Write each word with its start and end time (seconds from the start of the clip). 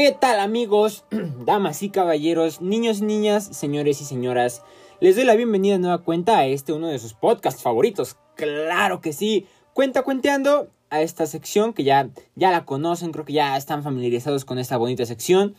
¿Qué 0.00 0.12
tal 0.12 0.38
amigos, 0.38 1.04
damas 1.44 1.82
y 1.82 1.90
caballeros, 1.90 2.60
niños 2.60 3.00
y 3.00 3.04
niñas, 3.04 3.44
señores 3.50 4.00
y 4.00 4.04
señoras? 4.04 4.62
Les 5.00 5.16
doy 5.16 5.24
la 5.24 5.34
bienvenida 5.34 5.72
de 5.72 5.80
nueva 5.80 6.04
cuenta 6.04 6.38
a 6.38 6.46
este 6.46 6.72
uno 6.72 6.86
de 6.86 7.00
sus 7.00 7.14
podcasts 7.14 7.64
favoritos. 7.64 8.16
Claro 8.36 9.00
que 9.00 9.12
sí. 9.12 9.48
Cuenta 9.74 10.04
cuenteando 10.04 10.70
a 10.90 11.02
esta 11.02 11.26
sección 11.26 11.72
que 11.72 11.82
ya, 11.82 12.10
ya 12.36 12.52
la 12.52 12.64
conocen, 12.64 13.10
creo 13.10 13.24
que 13.24 13.32
ya 13.32 13.56
están 13.56 13.82
familiarizados 13.82 14.44
con 14.44 14.60
esta 14.60 14.76
bonita 14.76 15.04
sección, 15.04 15.56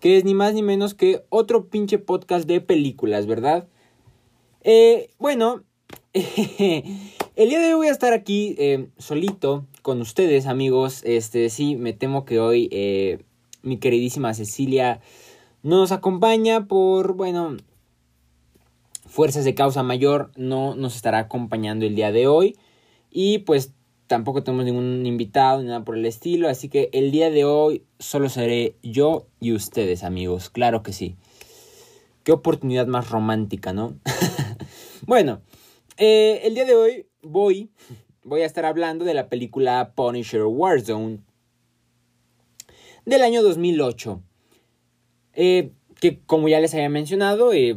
que 0.00 0.18
es 0.18 0.24
ni 0.26 0.34
más 0.34 0.52
ni 0.52 0.60
menos 0.60 0.92
que 0.92 1.24
otro 1.30 1.70
pinche 1.70 1.96
podcast 1.96 2.46
de 2.46 2.60
películas, 2.60 3.24
¿verdad? 3.24 3.68
Eh, 4.64 5.08
bueno, 5.18 5.64
el 6.12 7.48
día 7.48 7.58
de 7.58 7.68
hoy 7.68 7.74
voy 7.74 7.88
a 7.88 7.92
estar 7.92 8.12
aquí 8.12 8.54
eh, 8.58 8.90
solito 8.98 9.64
con 9.80 10.02
ustedes, 10.02 10.46
amigos. 10.46 11.00
Este, 11.06 11.48
sí, 11.48 11.74
me 11.74 11.94
temo 11.94 12.26
que 12.26 12.38
hoy 12.38 12.68
eh, 12.70 13.24
mi 13.62 13.78
queridísima 13.78 14.34
Cecilia 14.34 15.00
nos 15.62 15.92
acompaña 15.92 16.66
por, 16.66 17.14
bueno, 17.14 17.56
fuerzas 19.06 19.44
de 19.44 19.54
causa 19.54 19.82
mayor, 19.82 20.30
no 20.36 20.74
nos 20.74 20.96
estará 20.96 21.18
acompañando 21.18 21.84
el 21.86 21.94
día 21.94 22.12
de 22.12 22.26
hoy. 22.26 22.56
Y 23.10 23.38
pues 23.38 23.72
tampoco 24.06 24.42
tenemos 24.42 24.64
ningún 24.64 25.04
invitado 25.06 25.60
ni 25.60 25.66
nada 25.66 25.84
por 25.84 25.96
el 25.96 26.06
estilo, 26.06 26.48
así 26.48 26.68
que 26.68 26.90
el 26.92 27.10
día 27.10 27.30
de 27.30 27.44
hoy 27.44 27.84
solo 27.98 28.28
seré 28.28 28.76
yo 28.82 29.26
y 29.40 29.52
ustedes, 29.52 30.04
amigos, 30.04 30.50
claro 30.50 30.82
que 30.82 30.92
sí. 30.92 31.16
Qué 32.24 32.32
oportunidad 32.32 32.86
más 32.86 33.10
romántica, 33.10 33.72
¿no? 33.72 33.94
bueno, 35.06 35.40
eh, 35.96 36.42
el 36.44 36.54
día 36.54 36.64
de 36.64 36.74
hoy 36.74 37.06
voy, 37.22 37.70
voy 38.24 38.42
a 38.42 38.46
estar 38.46 38.64
hablando 38.64 39.04
de 39.04 39.14
la 39.14 39.28
película 39.28 39.92
Punisher 39.94 40.44
Warzone 40.44 41.20
del 43.08 43.22
año 43.22 43.42
2008. 43.42 44.22
Eh, 45.34 45.70
que 46.00 46.18
como 46.26 46.48
ya 46.48 46.60
les 46.60 46.74
había 46.74 46.88
mencionado, 46.88 47.52
eh, 47.52 47.76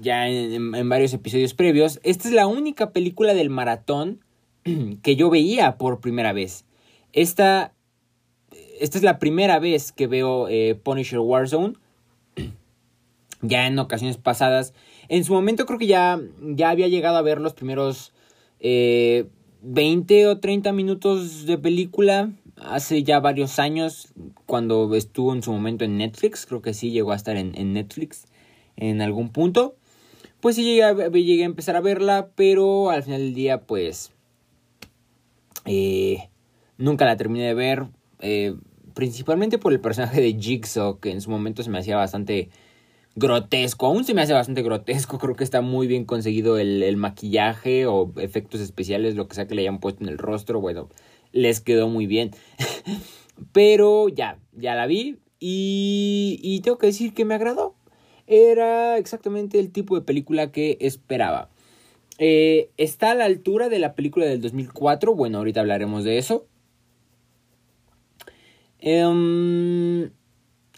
ya 0.00 0.28
en, 0.28 0.88
varios 0.88 1.12
episodios 1.14 1.54
previos, 1.54 2.00
esta 2.02 2.28
es 2.28 2.34
la 2.34 2.46
única 2.46 2.90
película 2.92 3.34
del 3.34 3.50
maratón 3.50 4.24
que 5.02 5.16
yo 5.16 5.30
veía 5.30 5.78
por 5.78 6.00
primera 6.00 6.32
vez. 6.32 6.64
Esta, 7.12 7.72
esta 8.80 8.98
es 8.98 9.04
la 9.04 9.18
primera 9.18 9.58
vez 9.58 9.92
que 9.92 10.06
veo 10.06 10.48
eh, 10.48 10.78
Punisher 10.80 11.18
Warzone. 11.18 11.74
ya 13.42 13.66
en 13.66 13.78
ocasiones 13.78 14.18
pasadas. 14.18 14.74
En 15.08 15.24
su 15.24 15.32
momento 15.32 15.66
creo 15.66 15.78
que 15.78 15.86
ya, 15.86 16.20
ya 16.40 16.70
había 16.70 16.88
llegado 16.88 17.16
a 17.16 17.22
ver 17.22 17.40
los 17.40 17.54
primeros 17.54 18.12
20 18.60 20.26
o 20.28 20.38
30 20.38 20.72
minutos 20.72 21.46
de 21.46 21.58
película 21.58 22.30
hace 22.64 23.02
ya 23.02 23.20
varios 23.20 23.58
años, 23.58 24.12
cuando 24.46 24.94
estuvo 24.94 25.34
en 25.34 25.42
su 25.42 25.52
momento 25.52 25.84
en 25.84 25.98
Netflix, 25.98 26.46
creo 26.46 26.62
que 26.62 26.74
sí 26.74 26.90
llegó 26.90 27.12
a 27.12 27.16
estar 27.16 27.36
en, 27.36 27.56
en 27.56 27.72
Netflix 27.72 28.26
en 28.76 29.00
algún 29.00 29.30
punto. 29.30 29.76
Pues 30.40 30.56
sí 30.56 30.64
llegué 30.64 30.82
a, 30.82 30.92
llegué 30.94 31.42
a, 31.42 31.46
empezar 31.46 31.76
a 31.76 31.80
verla, 31.80 32.30
pero 32.34 32.90
al 32.90 33.02
final 33.02 33.20
del 33.20 33.34
día, 33.34 33.60
pues 33.60 34.12
eh, 35.64 36.28
nunca 36.78 37.04
la 37.04 37.16
terminé 37.16 37.46
de 37.46 37.54
ver, 37.54 37.86
eh, 38.20 38.56
principalmente 38.94 39.58
por 39.58 39.72
el 39.72 39.80
personaje 39.80 40.20
de 40.20 40.34
Jigsaw, 40.34 40.98
que 40.98 41.12
en 41.12 41.20
su 41.20 41.30
momento 41.30 41.62
se 41.62 41.70
me 41.70 41.78
hacía 41.78 41.96
bastante 41.96 42.50
grotesco, 43.14 43.86
aún 43.86 44.04
se 44.04 44.14
me 44.14 44.22
hace 44.22 44.32
bastante 44.32 44.62
grotesco, 44.62 45.18
creo 45.18 45.36
que 45.36 45.44
está 45.44 45.60
muy 45.60 45.86
bien 45.86 46.04
conseguido 46.06 46.58
el, 46.58 46.82
el 46.82 46.96
maquillaje 46.96 47.86
o 47.86 48.12
efectos 48.16 48.60
especiales, 48.60 49.14
lo 49.14 49.28
que 49.28 49.34
sea 49.34 49.46
que 49.46 49.54
le 49.54 49.62
hayan 49.62 49.80
puesto 49.80 50.02
en 50.02 50.08
el 50.08 50.18
rostro, 50.18 50.60
bueno, 50.60 50.88
les 51.32 51.60
quedó 51.60 51.88
muy 51.88 52.06
bien. 52.06 52.30
Pero 53.52 54.08
ya, 54.08 54.38
ya 54.52 54.74
la 54.74 54.86
vi 54.86 55.18
y, 55.40 56.38
y 56.42 56.60
tengo 56.60 56.78
que 56.78 56.86
decir 56.86 57.12
que 57.14 57.24
me 57.24 57.34
agradó. 57.34 57.74
Era 58.26 58.98
exactamente 58.98 59.58
el 59.58 59.72
tipo 59.72 59.94
de 59.94 60.02
película 60.02 60.52
que 60.52 60.78
esperaba. 60.80 61.50
Eh, 62.18 62.70
está 62.76 63.10
a 63.10 63.14
la 63.14 63.24
altura 63.24 63.68
de 63.68 63.78
la 63.78 63.94
película 63.94 64.26
del 64.26 64.40
2004. 64.40 65.14
Bueno, 65.14 65.38
ahorita 65.38 65.60
hablaremos 65.60 66.04
de 66.04 66.18
eso. 66.18 66.46
Um, 68.80 70.10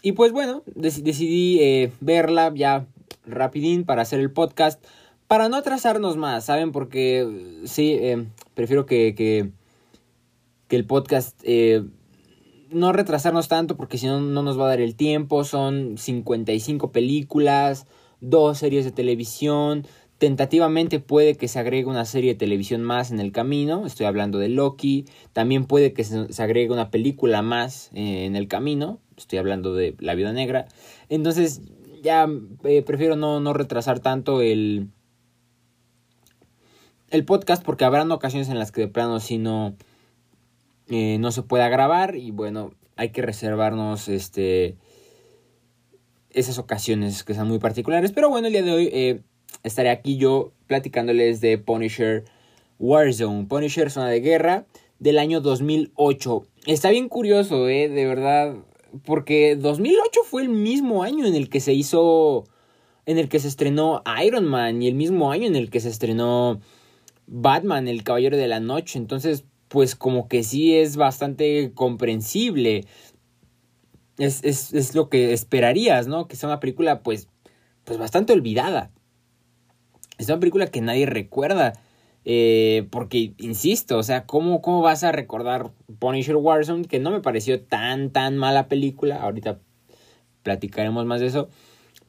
y 0.01 0.11
pues 0.13 0.31
bueno, 0.31 0.63
decidí 0.75 1.59
eh, 1.61 1.91
verla 1.99 2.51
ya 2.55 2.87
rapidín 3.25 3.85
para 3.85 4.01
hacer 4.01 4.19
el 4.19 4.31
podcast. 4.31 4.83
Para 5.27 5.49
no 5.49 5.57
atrasarnos 5.57 6.17
más, 6.17 6.45
¿saben? 6.45 6.71
Porque 6.71 7.61
sí, 7.65 7.97
eh, 7.99 8.25
prefiero 8.53 8.85
que 8.85 9.51
que 10.67 10.75
el 10.75 10.85
podcast 10.85 11.39
eh, 11.43 11.83
no 12.69 12.91
retrasarnos 12.93 13.47
tanto 13.47 13.77
porque 13.77 13.97
si 13.97 14.07
no 14.07 14.19
no 14.19 14.43
nos 14.43 14.59
va 14.59 14.65
a 14.65 14.69
dar 14.69 14.81
el 14.81 14.95
tiempo. 14.95 15.43
Son 15.43 15.97
55 15.97 16.91
películas, 16.91 17.87
dos 18.21 18.57
series 18.59 18.85
de 18.85 18.91
televisión. 18.91 19.85
Tentativamente 20.17 20.99
puede 20.99 21.35
que 21.35 21.47
se 21.47 21.59
agregue 21.59 21.89
una 21.89 22.05
serie 22.05 22.33
de 22.33 22.39
televisión 22.39 22.81
más 22.83 23.11
en 23.11 23.19
el 23.19 23.31
camino. 23.31 23.85
Estoy 23.85 24.05
hablando 24.05 24.39
de 24.39 24.49
Loki. 24.49 25.05
También 25.33 25.65
puede 25.65 25.93
que 25.93 26.03
se, 26.03 26.41
agregue 26.41 26.71
una 26.71 26.89
película 26.89 27.41
más 27.41 27.91
eh, 27.93 28.25
en 28.25 28.35
el 28.35 28.47
camino. 28.47 28.99
Estoy 29.17 29.39
hablando 29.39 29.73
de 29.73 29.95
La 29.99 30.15
Vida 30.15 30.31
Negra. 30.31 30.67
Entonces 31.09 31.61
ya 32.01 32.27
eh, 32.63 32.81
prefiero 32.81 33.15
no, 33.15 33.39
no 33.39 33.53
retrasar 33.53 33.99
tanto 33.99 34.41
el, 34.41 34.89
el 37.09 37.25
podcast 37.25 37.63
porque 37.63 37.83
habrán 37.83 38.11
ocasiones 38.11 38.47
en 38.49 38.59
las 38.59 38.71
que 38.71 38.81
de 38.81 38.87
plano 38.87 39.19
si 39.19 39.37
no 39.37 39.75
eh, 40.89 41.17
no 41.19 41.31
se 41.31 41.43
pueda 41.43 41.69
grabar 41.69 42.15
y 42.15 42.31
bueno, 42.31 42.71
hay 42.95 43.09
que 43.09 43.21
reservarnos 43.21 44.07
este 44.07 44.77
esas 46.35 46.57
ocasiones 46.57 47.23
que 47.23 47.33
son 47.33 47.47
muy 47.47 47.59
particulares. 47.59 48.11
Pero 48.11 48.29
bueno, 48.29 48.47
el 48.47 48.53
día 48.53 48.61
de 48.61 48.71
hoy 48.71 48.89
eh, 48.91 49.21
estaré 49.63 49.89
aquí 49.89 50.17
yo 50.17 50.51
platicándoles 50.67 51.41
de 51.41 51.57
Punisher 51.57 52.25
Warzone. 52.77 53.45
Punisher 53.45 53.89
Zona 53.89 54.09
de 54.09 54.19
Guerra 54.19 54.65
del 54.99 55.17
año 55.17 55.41
2008. 55.41 56.45
Está 56.65 56.89
bien 56.89 57.09
curioso, 57.09 57.69
eh, 57.69 57.89
de 57.89 58.05
verdad, 58.05 58.57
porque 59.05 59.55
2008 59.55 60.21
fue 60.25 60.41
el 60.41 60.49
mismo 60.49 61.03
año 61.03 61.25
en 61.25 61.35
el 61.35 61.49
que 61.49 61.61
se 61.61 61.73
hizo, 61.73 62.45
en 63.05 63.17
el 63.17 63.29
que 63.29 63.39
se 63.39 63.47
estrenó 63.47 64.03
Iron 64.23 64.45
Man 64.45 64.81
y 64.81 64.87
el 64.87 64.95
mismo 64.95 65.31
año 65.31 65.47
en 65.47 65.55
el 65.55 65.69
que 65.69 65.79
se 65.79 65.89
estrenó 65.89 66.59
Batman, 67.27 67.87
el 67.87 68.03
Caballero 68.03 68.35
de 68.35 68.47
la 68.47 68.59
Noche. 68.59 68.99
Entonces, 68.99 69.45
pues 69.75 69.93
como 69.93 70.29
que 70.29 70.41
sí 70.45 70.73
es 70.77 70.95
bastante 70.95 71.73
comprensible. 71.73 72.85
Es, 74.17 74.41
es, 74.45 74.73
es, 74.73 74.95
lo 74.95 75.09
que 75.09 75.33
esperarías, 75.33 76.07
¿no? 76.07 76.29
Que 76.29 76.37
sea 76.37 76.47
una 76.47 76.61
película, 76.61 77.03
pues, 77.03 77.27
pues 77.83 77.99
bastante 77.99 78.31
olvidada. 78.31 78.89
Es 80.17 80.29
una 80.29 80.39
película 80.39 80.67
que 80.67 80.79
nadie 80.79 81.07
recuerda. 81.07 81.73
Eh, 82.23 82.87
porque, 82.89 83.33
insisto, 83.37 83.97
o 83.97 84.03
sea, 84.03 84.25
¿cómo, 84.25 84.61
¿cómo 84.61 84.81
vas 84.81 85.03
a 85.03 85.11
recordar 85.11 85.73
Punisher 85.99 86.37
Warzone? 86.37 86.85
Que 86.85 87.01
no 87.01 87.11
me 87.11 87.19
pareció 87.19 87.61
tan, 87.61 88.11
tan 88.11 88.37
mala 88.37 88.69
película. 88.69 89.21
Ahorita 89.21 89.59
platicaremos 90.41 91.05
más 91.05 91.19
de 91.19 91.25
eso. 91.25 91.49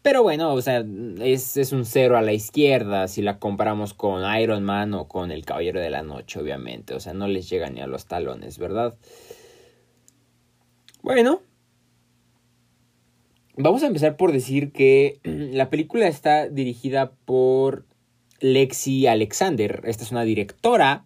Pero 0.07 0.23
bueno, 0.23 0.55
o 0.55 0.63
sea, 0.63 0.85
es, 1.21 1.57
es, 1.57 1.73
un 1.73 1.85
cero 1.85 2.17
a 2.17 2.23
la 2.23 2.33
izquierda 2.33 3.09
si 3.09 3.23
la 3.23 3.41
comparamos 3.41 3.93
con 3.93 4.23
Iron 4.39 4.63
Man 4.63 4.95
o 4.95 5.09
con 5.09 5.33
El 5.33 5.45
Caballero 5.45 5.81
de 5.81 5.91
la 5.91 6.05
Noche, 6.05 6.39
obviamente. 6.39 6.95
O 6.95 7.01
sea, 7.01 7.13
no 7.13 7.27
les 7.27 7.51
llega 7.51 7.71
ni 7.71 7.81
a 7.81 7.89
los 7.89 8.07
talones, 8.07 8.57
¿verdad? 8.57 8.97
Bueno. 11.03 11.43
Vamos 13.57 13.83
a 13.83 13.89
empezar 13.89 14.17
por 14.17 14.31
decir 14.31 14.71
que 14.71 15.19
la 15.25 15.71
película 15.71 16.07
está 16.07 16.49
dirigida 16.49 17.11
por 17.25 17.85
Lexi 18.39 19.09
Alexander. 19.09 19.83
Esta 19.87 20.05
es 20.05 20.13
una 20.13 20.23
directora. 20.23 21.05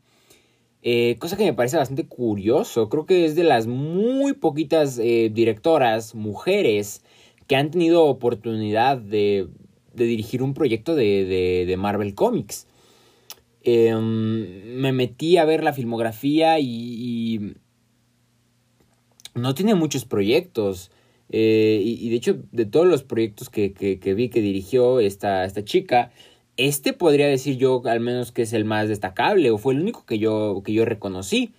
Eh, 0.83 1.17
cosa 1.19 1.39
que 1.39 1.45
me 1.45 1.55
parece 1.55 1.79
bastante 1.79 2.07
curioso. 2.07 2.91
Creo 2.91 3.07
que 3.07 3.25
es 3.25 3.35
de 3.35 3.45
las 3.45 3.67
muy 3.67 4.35
poquitas 4.35 4.99
eh, 4.99 5.31
directoras, 5.33 6.15
mujeres, 6.15 7.03
que 7.51 7.57
han 7.57 7.73
tenido 7.73 8.05
oportunidad 8.05 8.97
de, 8.97 9.49
de 9.93 10.05
dirigir 10.05 10.41
un 10.41 10.55
proyecto 10.55 10.95
de, 10.95 11.65
de, 11.67 11.77
Marvel 11.77 12.15
Comics. 12.15 12.69
Eh, 13.65 13.93
me 13.93 14.93
metí 14.93 15.37
a 15.37 15.45
ver 15.45 15.65
la 15.65 15.73
filmografía 15.73 16.61
y, 16.61 17.57
no 19.35 19.53
tiene 19.57 19.75
muchos 19.75 20.05
proyectos. 20.05 20.93
Eh, 21.29 21.83
y, 21.85 22.09
de 22.11 22.15
hecho, 22.15 22.39
de 22.53 22.67
todos 22.67 22.87
los 22.87 23.03
proyectos 23.03 23.51
que, 23.51 23.73
que, 23.73 23.99
que, 23.99 24.15
vi 24.15 24.29
que 24.29 24.43
dirigió 24.43 25.01
esta, 25.01 25.45
esta 25.45 25.65
chica, 25.65 26.13
este 26.57 26.93
podría 26.93 27.27
decir 27.27 27.57
yo 27.57 27.83
al 27.85 27.99
menos 27.99 28.31
que 28.31 28.43
es 28.43 28.53
el 28.53 28.65
más 28.65 28.87
destacable 28.89 29.51
o 29.51 29.59
fue 29.59 29.75
el 29.75 29.81
único 29.81 30.07
que 30.07 30.21
yo, 30.21 30.63
que 30.65 30.73
yo 30.73 30.85
reconocí. 30.85 31.53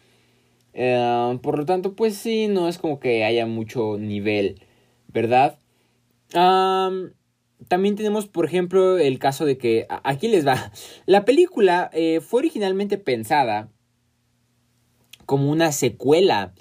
Eh, 0.73 1.37
por 1.43 1.57
lo 1.57 1.65
tanto, 1.65 1.95
pues 1.97 2.15
sí, 2.15 2.47
no 2.47 2.69
es 2.69 2.77
como 2.77 3.01
que 3.01 3.25
haya 3.25 3.45
mucho 3.45 3.97
nivel, 3.97 4.61
¿verdad? 5.09 5.57
También 6.33 7.95
tenemos, 7.95 8.27
por 8.27 8.45
ejemplo, 8.45 8.97
el 8.97 9.19
caso 9.19 9.45
de 9.45 9.57
que. 9.57 9.85
Aquí 10.03 10.27
les 10.27 10.45
va. 10.45 10.71
La 11.05 11.25
película 11.25 11.89
eh, 11.93 12.21
fue 12.21 12.39
originalmente 12.39 12.97
pensada 12.97 13.69
como 15.25 15.51
una 15.51 15.71
secuela 15.71 16.53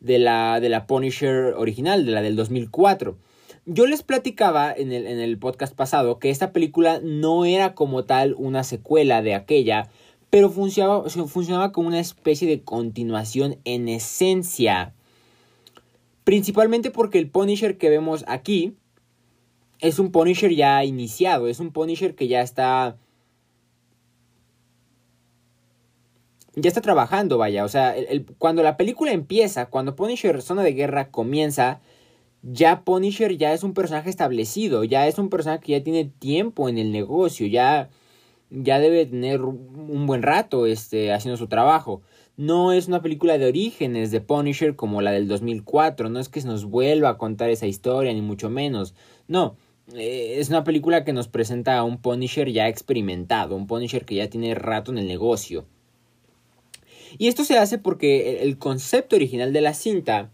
de 0.00 0.18
la, 0.18 0.60
de 0.60 0.68
la 0.68 0.86
Punisher 0.86 1.54
original, 1.56 2.04
de 2.04 2.12
la 2.12 2.22
del 2.22 2.36
2004. 2.36 3.18
Yo 3.64 3.86
les 3.86 4.02
platicaba 4.02 4.72
en 4.72 4.92
el, 4.92 5.06
en 5.06 5.20
el 5.20 5.38
podcast 5.38 5.74
pasado 5.74 6.18
que 6.18 6.30
esta 6.30 6.52
película 6.52 7.00
no 7.02 7.44
era 7.44 7.74
como 7.74 8.04
tal 8.04 8.34
una 8.36 8.64
secuela 8.64 9.22
de 9.22 9.34
aquella, 9.34 9.88
pero 10.30 10.50
funcionaba, 10.50 11.08
funcionaba 11.08 11.72
como 11.72 11.88
una 11.88 12.00
especie 12.00 12.48
de 12.48 12.62
continuación 12.62 13.58
en 13.64 13.88
esencia. 13.88 14.94
Principalmente 16.24 16.90
porque 16.90 17.18
el 17.18 17.30
Punisher 17.30 17.78
que 17.78 17.90
vemos 17.90 18.24
aquí 18.26 18.74
es 19.82 19.98
un 19.98 20.12
Punisher 20.12 20.54
ya 20.54 20.84
iniciado, 20.84 21.48
es 21.48 21.58
un 21.60 21.72
Punisher 21.72 22.14
que 22.14 22.28
ya 22.28 22.40
está... 22.40 22.96
Ya 26.54 26.68
está 26.68 26.80
trabajando, 26.82 27.36
vaya. 27.38 27.64
O 27.64 27.68
sea, 27.68 27.94
cuando 28.38 28.62
la 28.62 28.76
película 28.76 29.10
empieza, 29.10 29.66
cuando 29.66 29.96
Punisher 29.96 30.40
Zona 30.40 30.62
de 30.62 30.74
Guerra 30.74 31.10
comienza, 31.10 31.80
ya 32.42 32.84
Punisher 32.84 33.36
ya 33.36 33.54
es 33.54 33.64
un 33.64 33.72
personaje 33.74 34.10
establecido, 34.10 34.84
ya 34.84 35.08
es 35.08 35.18
un 35.18 35.30
personaje 35.30 35.64
que 35.64 35.72
ya 35.72 35.82
tiene 35.82 36.04
tiempo 36.04 36.68
en 36.68 36.78
el 36.78 36.92
negocio, 36.92 37.46
ya, 37.46 37.88
ya 38.50 38.78
debe 38.78 39.06
tener 39.06 39.42
un 39.42 40.06
buen 40.06 40.22
rato 40.22 40.66
este, 40.66 41.12
haciendo 41.12 41.38
su 41.38 41.48
trabajo. 41.48 42.02
No 42.36 42.72
es 42.72 42.86
una 42.86 43.02
película 43.02 43.38
de 43.38 43.46
orígenes 43.46 44.10
de 44.10 44.20
Punisher 44.20 44.76
como 44.76 45.00
la 45.00 45.10
del 45.10 45.26
2004, 45.28 46.10
no 46.10 46.20
es 46.20 46.28
que 46.28 46.42
se 46.42 46.48
nos 46.48 46.66
vuelva 46.66 47.08
a 47.08 47.18
contar 47.18 47.50
esa 47.50 47.66
historia, 47.66 48.12
ni 48.12 48.20
mucho 48.22 48.50
menos. 48.50 48.94
No, 49.26 49.56
eh, 49.94 50.36
es 50.38 50.48
una 50.48 50.64
película 50.64 51.04
que 51.04 51.12
nos 51.12 51.28
presenta 51.28 51.78
a 51.78 51.84
un 51.84 51.98
Punisher 51.98 52.50
ya 52.50 52.68
experimentado, 52.68 53.56
un 53.56 53.66
Punisher 53.66 54.04
que 54.04 54.16
ya 54.16 54.28
tiene 54.28 54.54
rato 54.54 54.92
en 54.92 54.98
el 54.98 55.06
negocio. 55.06 55.66
Y 57.18 57.28
esto 57.28 57.44
se 57.44 57.58
hace 57.58 57.78
porque 57.78 58.42
el 58.42 58.58
concepto 58.58 59.16
original 59.16 59.52
de 59.52 59.60
la 59.60 59.74
cinta 59.74 60.30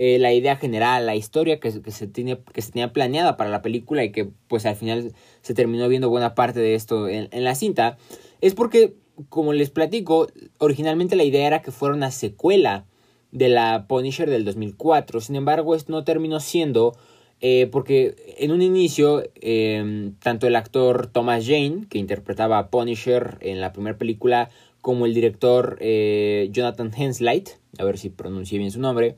eh, 0.00 0.20
la 0.20 0.32
idea 0.32 0.54
general, 0.54 1.06
la 1.06 1.16
historia 1.16 1.58
que, 1.58 1.72
se 1.72 2.06
tiene, 2.06 2.38
que 2.52 2.62
tenía 2.62 2.92
planeada 2.92 3.36
para 3.36 3.50
la 3.50 3.62
película 3.62 4.04
y 4.04 4.12
que 4.12 4.30
pues 4.46 4.64
al 4.64 4.76
final 4.76 5.12
se 5.42 5.54
terminó 5.54 5.88
viendo 5.88 6.08
buena 6.08 6.36
parte 6.36 6.60
de 6.60 6.76
esto 6.76 7.08
en, 7.08 7.28
la 7.32 7.56
cinta, 7.56 7.98
es 8.40 8.54
porque, 8.54 8.94
como 9.28 9.52
les 9.52 9.70
platico, 9.70 10.28
originalmente 10.58 11.16
la 11.16 11.24
idea 11.24 11.48
era 11.48 11.62
que 11.62 11.72
fuera 11.72 11.96
una 11.96 12.12
secuela 12.12 12.86
de 13.32 13.48
la 13.48 13.86
Punisher 13.88 14.30
del 14.30 14.44
2004, 14.44 15.20
sin 15.20 15.34
embargo 15.34 15.74
esto 15.74 15.90
no 15.90 16.04
terminó 16.04 16.38
siendo 16.38 16.96
eh, 17.40 17.68
porque 17.70 18.16
en 18.38 18.50
un 18.52 18.62
inicio 18.62 19.22
em, 19.40 20.14
tanto 20.16 20.46
el 20.46 20.56
actor 20.56 21.06
Thomas 21.06 21.46
Jane, 21.46 21.86
que 21.88 21.98
interpretaba 21.98 22.58
a 22.58 22.68
Punisher 22.68 23.38
en 23.40 23.60
la 23.60 23.72
primera 23.72 23.96
película, 23.96 24.50
como 24.80 25.06
el 25.06 25.14
director 25.14 25.76
eh, 25.80 26.48
Jonathan 26.52 26.92
Henslight, 26.96 27.50
a 27.78 27.84
ver 27.84 27.98
si 27.98 28.10
pronuncié 28.10 28.58
bien 28.58 28.70
su 28.70 28.80
nombre, 28.80 29.16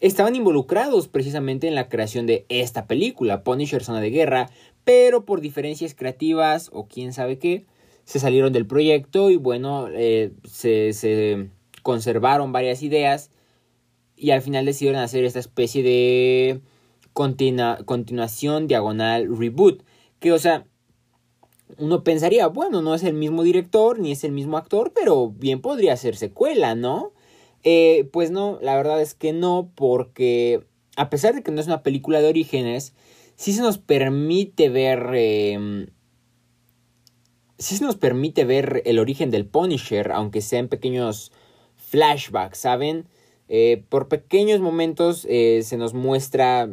estaban 0.00 0.34
involucrados 0.36 1.08
precisamente 1.08 1.68
en 1.68 1.74
la 1.74 1.88
creación 1.88 2.26
de 2.26 2.46
esta 2.48 2.86
película, 2.86 3.42
Punisher 3.42 3.82
Zona 3.82 4.00
de 4.00 4.10
Guerra, 4.10 4.50
pero 4.84 5.24
por 5.24 5.40
diferencias 5.40 5.94
creativas 5.94 6.70
o 6.72 6.86
quién 6.86 7.12
sabe 7.12 7.38
qué, 7.38 7.66
se 8.04 8.20
salieron 8.20 8.52
del 8.52 8.66
proyecto 8.66 9.30
y 9.30 9.36
bueno, 9.36 9.88
eh, 9.92 10.32
se, 10.44 11.50
conservaron 11.82 12.52
varias 12.52 12.82
ideas 12.82 13.30
y 14.16 14.30
al 14.30 14.42
final 14.42 14.64
decidieron 14.64 15.00
hacer 15.00 15.24
esta 15.24 15.40
especie 15.40 15.82
de 15.82 16.60
continuación 17.16 18.66
diagonal 18.68 19.36
reboot, 19.36 19.82
que 20.20 20.32
o 20.32 20.38
sea, 20.38 20.66
uno 21.78 22.04
pensaría, 22.04 22.46
bueno, 22.46 22.82
no 22.82 22.94
es 22.94 23.02
el 23.02 23.14
mismo 23.14 23.42
director 23.42 23.98
ni 23.98 24.12
es 24.12 24.22
el 24.22 24.32
mismo 24.32 24.58
actor, 24.58 24.92
pero 24.94 25.30
bien 25.30 25.60
podría 25.60 25.96
ser 25.96 26.16
secuela, 26.16 26.74
¿no? 26.74 27.12
Eh, 27.64 28.08
pues 28.12 28.30
no, 28.30 28.58
la 28.60 28.76
verdad 28.76 29.00
es 29.00 29.14
que 29.14 29.32
no, 29.32 29.72
porque 29.74 30.66
a 30.96 31.08
pesar 31.10 31.34
de 31.34 31.42
que 31.42 31.50
no 31.50 31.60
es 31.60 31.66
una 31.66 31.82
película 31.82 32.20
de 32.20 32.28
orígenes, 32.28 32.94
sí 33.34 33.52
se 33.52 33.62
nos 33.62 33.78
permite 33.78 34.68
ver... 34.68 35.10
Eh, 35.14 35.88
sí 37.58 37.76
se 37.76 37.84
nos 37.84 37.96
permite 37.96 38.44
ver 38.44 38.82
el 38.84 38.98
origen 38.98 39.30
del 39.30 39.46
Punisher, 39.46 40.12
aunque 40.12 40.42
sea 40.42 40.58
en 40.58 40.68
pequeños 40.68 41.32
flashbacks, 41.76 42.58
¿saben? 42.58 43.06
Eh, 43.48 43.84
por 43.88 44.08
pequeños 44.08 44.60
momentos 44.60 45.26
eh, 45.30 45.62
se 45.62 45.76
nos 45.76 45.94
muestra 45.94 46.68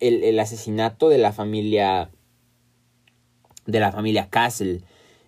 el, 0.00 0.24
el, 0.24 0.38
asesinato 0.40 1.08
de 1.08 1.18
la 1.18 1.32
familia 1.32 2.10
de 3.66 3.80
la 3.80 3.92
familia 3.92 4.28
Castle 4.30 4.80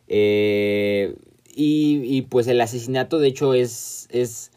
y, 0.09 1.15
y, 1.55 2.23
pues 2.23 2.47
el 2.49 2.61
asesinato 2.61 3.19
de 3.19 3.29
hecho 3.29 3.55
es, 3.55 4.09
es 4.11 4.53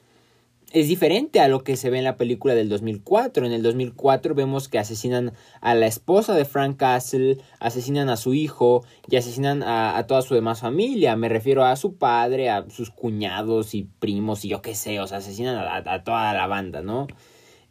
es 0.75 0.89
diferente 0.89 1.39
a 1.39 1.47
lo 1.47 1.63
que 1.63 1.77
se 1.77 1.89
ve 1.89 1.99
en 1.99 2.03
la 2.03 2.17
película 2.17 2.53
del 2.53 2.67
2004. 2.67 3.45
En 3.45 3.53
el 3.53 3.63
2004 3.63 4.35
vemos 4.35 4.67
que 4.67 4.77
asesinan 4.77 5.31
a 5.61 5.73
la 5.73 5.87
esposa 5.87 6.35
de 6.35 6.43
Frank 6.43 6.75
Castle, 6.75 7.37
asesinan 7.61 8.09
a 8.09 8.17
su 8.17 8.33
hijo 8.33 8.83
y 9.07 9.15
asesinan 9.15 9.63
a, 9.63 10.05
toda 10.05 10.21
su 10.21 10.33
demás 10.33 10.59
familia. 10.59 11.15
Me 11.15 11.29
refiero 11.29 11.63
a 11.63 11.77
su 11.77 11.95
padre, 11.95 12.49
a 12.49 12.69
sus 12.69 12.89
cuñados 12.89 13.73
y 13.73 13.83
primos 13.83 14.43
y 14.43 14.49
yo 14.49 14.61
qué 14.61 14.75
sé, 14.75 14.99
o 14.99 15.07
sea, 15.07 15.19
asesinan 15.19 15.55
a, 15.55 16.03
toda 16.03 16.33
la 16.33 16.45
banda, 16.47 16.81
¿no? 16.81 17.07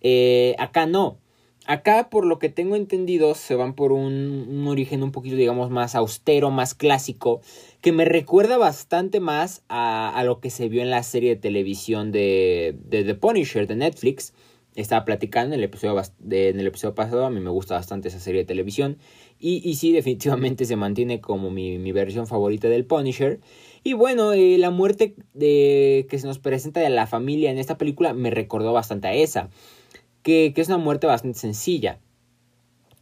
Eh, 0.01 0.57
acá 0.59 0.87
no. 0.87 1.19
Acá, 1.67 2.11
por 2.11 2.27
lo 2.27 2.39
que 2.39 2.51
tengo 2.51 2.77
entendido, 2.77 3.35
se 3.35 3.55
van 3.55 3.75
por 3.75 3.93
un, 3.93 4.67
origen 4.69 5.03
un 5.03 5.13
poquito, 5.13 5.37
digamos, 5.37 5.71
más 5.71 5.95
austero, 5.95 6.51
más 6.51 6.75
clásico, 6.75 7.41
que 7.81 7.91
me 7.91 8.05
recuerda 8.05 8.59
bastante 8.59 9.19
más 9.19 9.63
a, 9.71 10.23
lo 10.27 10.41
que 10.41 10.51
se 10.51 10.69
vio 10.69 10.83
en 10.83 10.91
la 10.91 11.03
serie 11.03 11.31
de 11.31 11.41
televisión 11.41 12.13
de, 12.13 12.77
de 12.85 13.05
The 13.05 13.15
Punisher 13.15 13.67
de 13.67 13.77
Netflix. 13.77 14.35
Estaba 14.75 15.07
platicando 15.07 15.55
en 15.55 15.61
el 15.61 15.65
episodio, 15.65 16.03
en 16.31 16.61
el 16.61 16.67
episodio 16.67 16.95
pasado, 16.95 17.25
a 17.25 17.31
mí 17.31 17.41
me 17.41 17.51
gusta 17.51 17.77
bastante 17.77 18.09
esa 18.09 18.21
serie 18.21 18.43
de 18.43 18.47
televisión. 18.47 18.99
Y, 19.39 19.75
sí, 19.77 19.93
definitivamente 19.93 20.67
se 20.67 20.77
mantiene 20.77 21.23
como 21.23 21.51
mi, 21.51 21.93
versión 21.93 22.27
favorita 22.27 22.69
del 22.69 22.85
Punisher. 22.85 23.41
Y 23.83 23.95
bueno, 23.95 24.35
eh, 24.35 24.59
la 24.59 24.71
muerte 24.71 25.15
de, 25.33 26.07
que 26.11 26.19
se 26.19 26.27
nos 26.27 26.39
presenta 26.39 26.81
de 26.81 26.91
la 26.91 27.07
familia 27.07 27.51
en 27.51 27.59
esta 27.59 27.79
película 27.79 28.13
me 28.13 28.31
recordó 28.31 28.73
bastante 28.75 29.09
a 29.09 29.15
esa 29.15 29.49
que, 30.25 30.53
es 30.57 30.69
una 30.69 30.79
muerte 30.79 31.07
bastante 31.07 31.39
sencilla. 31.39 32.01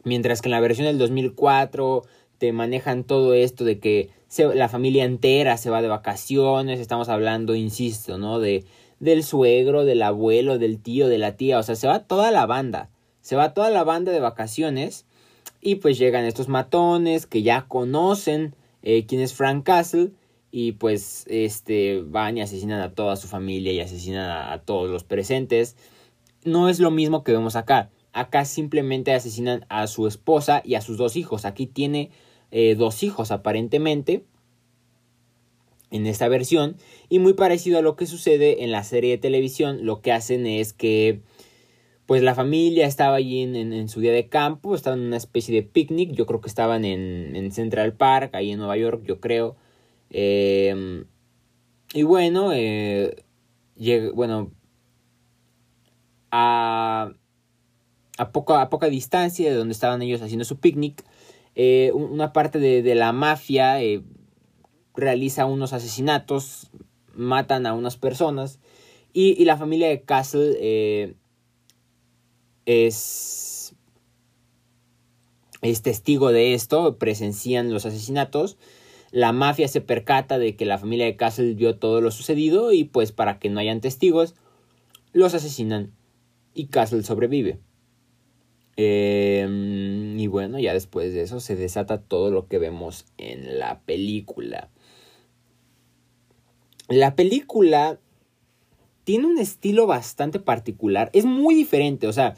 Mientras 0.03 0.41
que 0.41 0.49
en 0.49 0.51
la 0.51 0.59
versión 0.59 0.85
del 0.85 0.99
2004 0.99 2.03
te 2.37 2.51
manejan 2.51 3.05
todo 3.05 3.33
esto 3.33 3.63
de 3.63 3.79
que 3.79 4.09
la 4.53 4.69
familia 4.69 5.05
entera 5.05 5.57
se 5.57 5.69
va 5.69 5.81
de 5.81 5.87
vacaciones, 5.87 6.79
estamos 6.79 7.07
hablando, 7.09 7.55
insisto, 7.55 8.17
¿no? 8.17 8.39
De, 8.39 8.65
del 8.99 9.23
suegro, 9.23 9.85
del 9.85 10.01
abuelo, 10.01 10.59
del 10.59 10.79
tío, 10.79 11.07
de 11.07 11.17
la 11.17 11.37
tía, 11.37 11.57
o 11.57 11.63
sea, 11.63 11.75
se 11.75 11.87
va 11.87 11.99
toda 11.99 12.31
la 12.31 12.45
banda, 12.45 12.89
se 13.21 13.35
va 13.35 13.53
toda 13.53 13.69
la 13.69 13.83
banda 13.83 14.11
de 14.11 14.19
vacaciones 14.19 15.05
y 15.61 15.75
pues 15.75 15.97
llegan 15.97 16.25
estos 16.25 16.49
matones 16.49 17.25
que 17.25 17.41
ya 17.41 17.65
conocen 17.67 18.55
eh, 18.81 19.05
quién 19.05 19.21
es 19.21 19.33
Frank 19.33 19.63
Castle 19.63 20.11
y 20.51 20.73
pues 20.73 21.23
este 21.27 22.01
van 22.05 22.37
y 22.37 22.41
asesinan 22.41 22.81
a 22.81 22.93
toda 22.93 23.15
su 23.15 23.27
familia 23.27 23.71
y 23.71 23.79
asesinan 23.79 24.29
a 24.51 24.59
todos 24.59 24.89
los 24.89 25.05
presentes 25.05 25.77
no 26.45 26.69
es 26.69 26.79
lo 26.79 26.91
mismo 26.91 27.23
que 27.23 27.31
vemos 27.31 27.55
acá. 27.55 27.89
Acá 28.11 28.45
simplemente 28.45 29.13
asesinan 29.13 29.65
a 29.69 29.87
su 29.87 30.07
esposa 30.07 30.61
y 30.63 30.75
a 30.75 30.81
sus 30.81 30.97
dos 30.97 31.15
hijos. 31.15 31.45
Aquí 31.45 31.65
tiene 31.65 32.11
eh, 32.51 32.75
dos 32.75 33.01
hijos 33.03 33.31
aparentemente 33.31 34.25
en 35.89 36.07
esta 36.07 36.27
versión. 36.27 36.75
Y 37.09 37.19
muy 37.19 37.33
parecido 37.33 37.79
a 37.79 37.81
lo 37.81 37.95
que 37.95 38.05
sucede 38.05 38.63
en 38.63 38.71
la 38.71 38.83
serie 38.83 39.11
de 39.11 39.17
televisión, 39.17 39.85
lo 39.85 40.01
que 40.01 40.11
hacen 40.11 40.45
es 40.45 40.73
que 40.73 41.21
pues 42.05 42.21
la 42.21 42.35
familia 42.35 42.85
estaba 42.85 43.15
allí 43.15 43.41
en, 43.43 43.87
su 43.87 44.01
día 44.01 44.11
de 44.11 44.27
campo, 44.27 44.75
estaban 44.75 44.99
en 44.99 45.07
una 45.07 45.17
especie 45.17 45.55
de 45.55 45.63
picnic, 45.63 46.11
yo 46.11 46.25
creo 46.25 46.41
que 46.41 46.49
estaban 46.49 46.83
en, 46.83 47.51
Central 47.51 47.93
Park, 47.93 48.35
ahí 48.35 48.51
en 48.51 48.59
Nueva 48.59 48.75
York, 48.75 49.03
yo 49.05 49.19
creo. 49.21 49.55
Em, 50.09 51.05
y 51.93 52.03
bueno, 52.03 52.51
eh, 52.53 53.23
bueno, 54.13 54.51
a, 56.35 57.13
a, 58.17 58.31
poca, 58.31 58.59
a 58.59 58.69
poca 58.71 58.87
distancia 58.87 59.51
de 59.51 59.55
donde 59.55 59.71
estaban 59.71 60.01
ellos 60.01 60.21
haciendo 60.23 60.45
su 60.45 60.57
picnic, 60.57 61.05
eh, 61.53 61.91
una 61.93 62.33
parte 62.33 62.57
de, 62.57 62.95
la 62.95 63.11
mafia 63.13 63.83
eh, 63.83 64.01
realiza 64.95 65.45
unos 65.45 65.73
asesinatos, 65.73 66.71
matan 67.13 67.67
a 67.67 67.75
unas 67.75 67.97
personas 67.97 68.59
y, 69.13 69.45
la 69.45 69.57
familia 69.57 69.89
de 69.89 70.01
Castle 70.01 70.57
eh, 70.59 71.13
es, 72.65 73.75
es 75.61 75.81
testigo 75.83 76.31
de 76.31 76.55
esto, 76.55 76.97
presencian 76.97 77.71
los 77.71 77.85
asesinatos. 77.85 78.57
La 79.11 79.31
mafia 79.33 79.67
se 79.67 79.81
percata 79.81 80.39
de 80.39 80.55
que 80.55 80.65
la 80.65 80.79
familia 80.79 81.05
de 81.05 81.15
Castle 81.15 81.53
vio 81.53 81.77
todo 81.77 82.01
lo 82.01 82.09
sucedido 82.09 82.71
y 82.71 82.85
pues 82.85 83.11
para 83.11 83.37
que 83.37 83.49
no 83.49 83.59
hayan 83.59 83.81
testigos, 83.81 84.33
los 85.11 85.35
asesinan 85.35 85.93
y 86.53 86.67
Castle 86.67 87.03
sobrevive. 87.03 87.59
Em, 88.75 90.19
y 90.19 90.27
bueno, 90.27 90.59
ya 90.59 90.73
después 90.73 91.13
de 91.13 91.21
eso 91.21 91.39
se 91.39 91.55
desata 91.55 92.01
todo 92.01 92.31
lo 92.31 92.47
que 92.47 92.57
vemos 92.57 93.05
en 93.17 93.59
la 93.59 93.81
película. 93.81 94.69
La 96.89 97.15
película 97.15 97.99
tiene 99.03 99.27
un 99.27 99.37
estilo 99.37 99.85
bastante 99.87 100.39
particular. 100.39 101.09
Es 101.13 101.25
muy 101.25 101.55
diferente, 101.55 102.07
o 102.07 102.13
sea, 102.13 102.35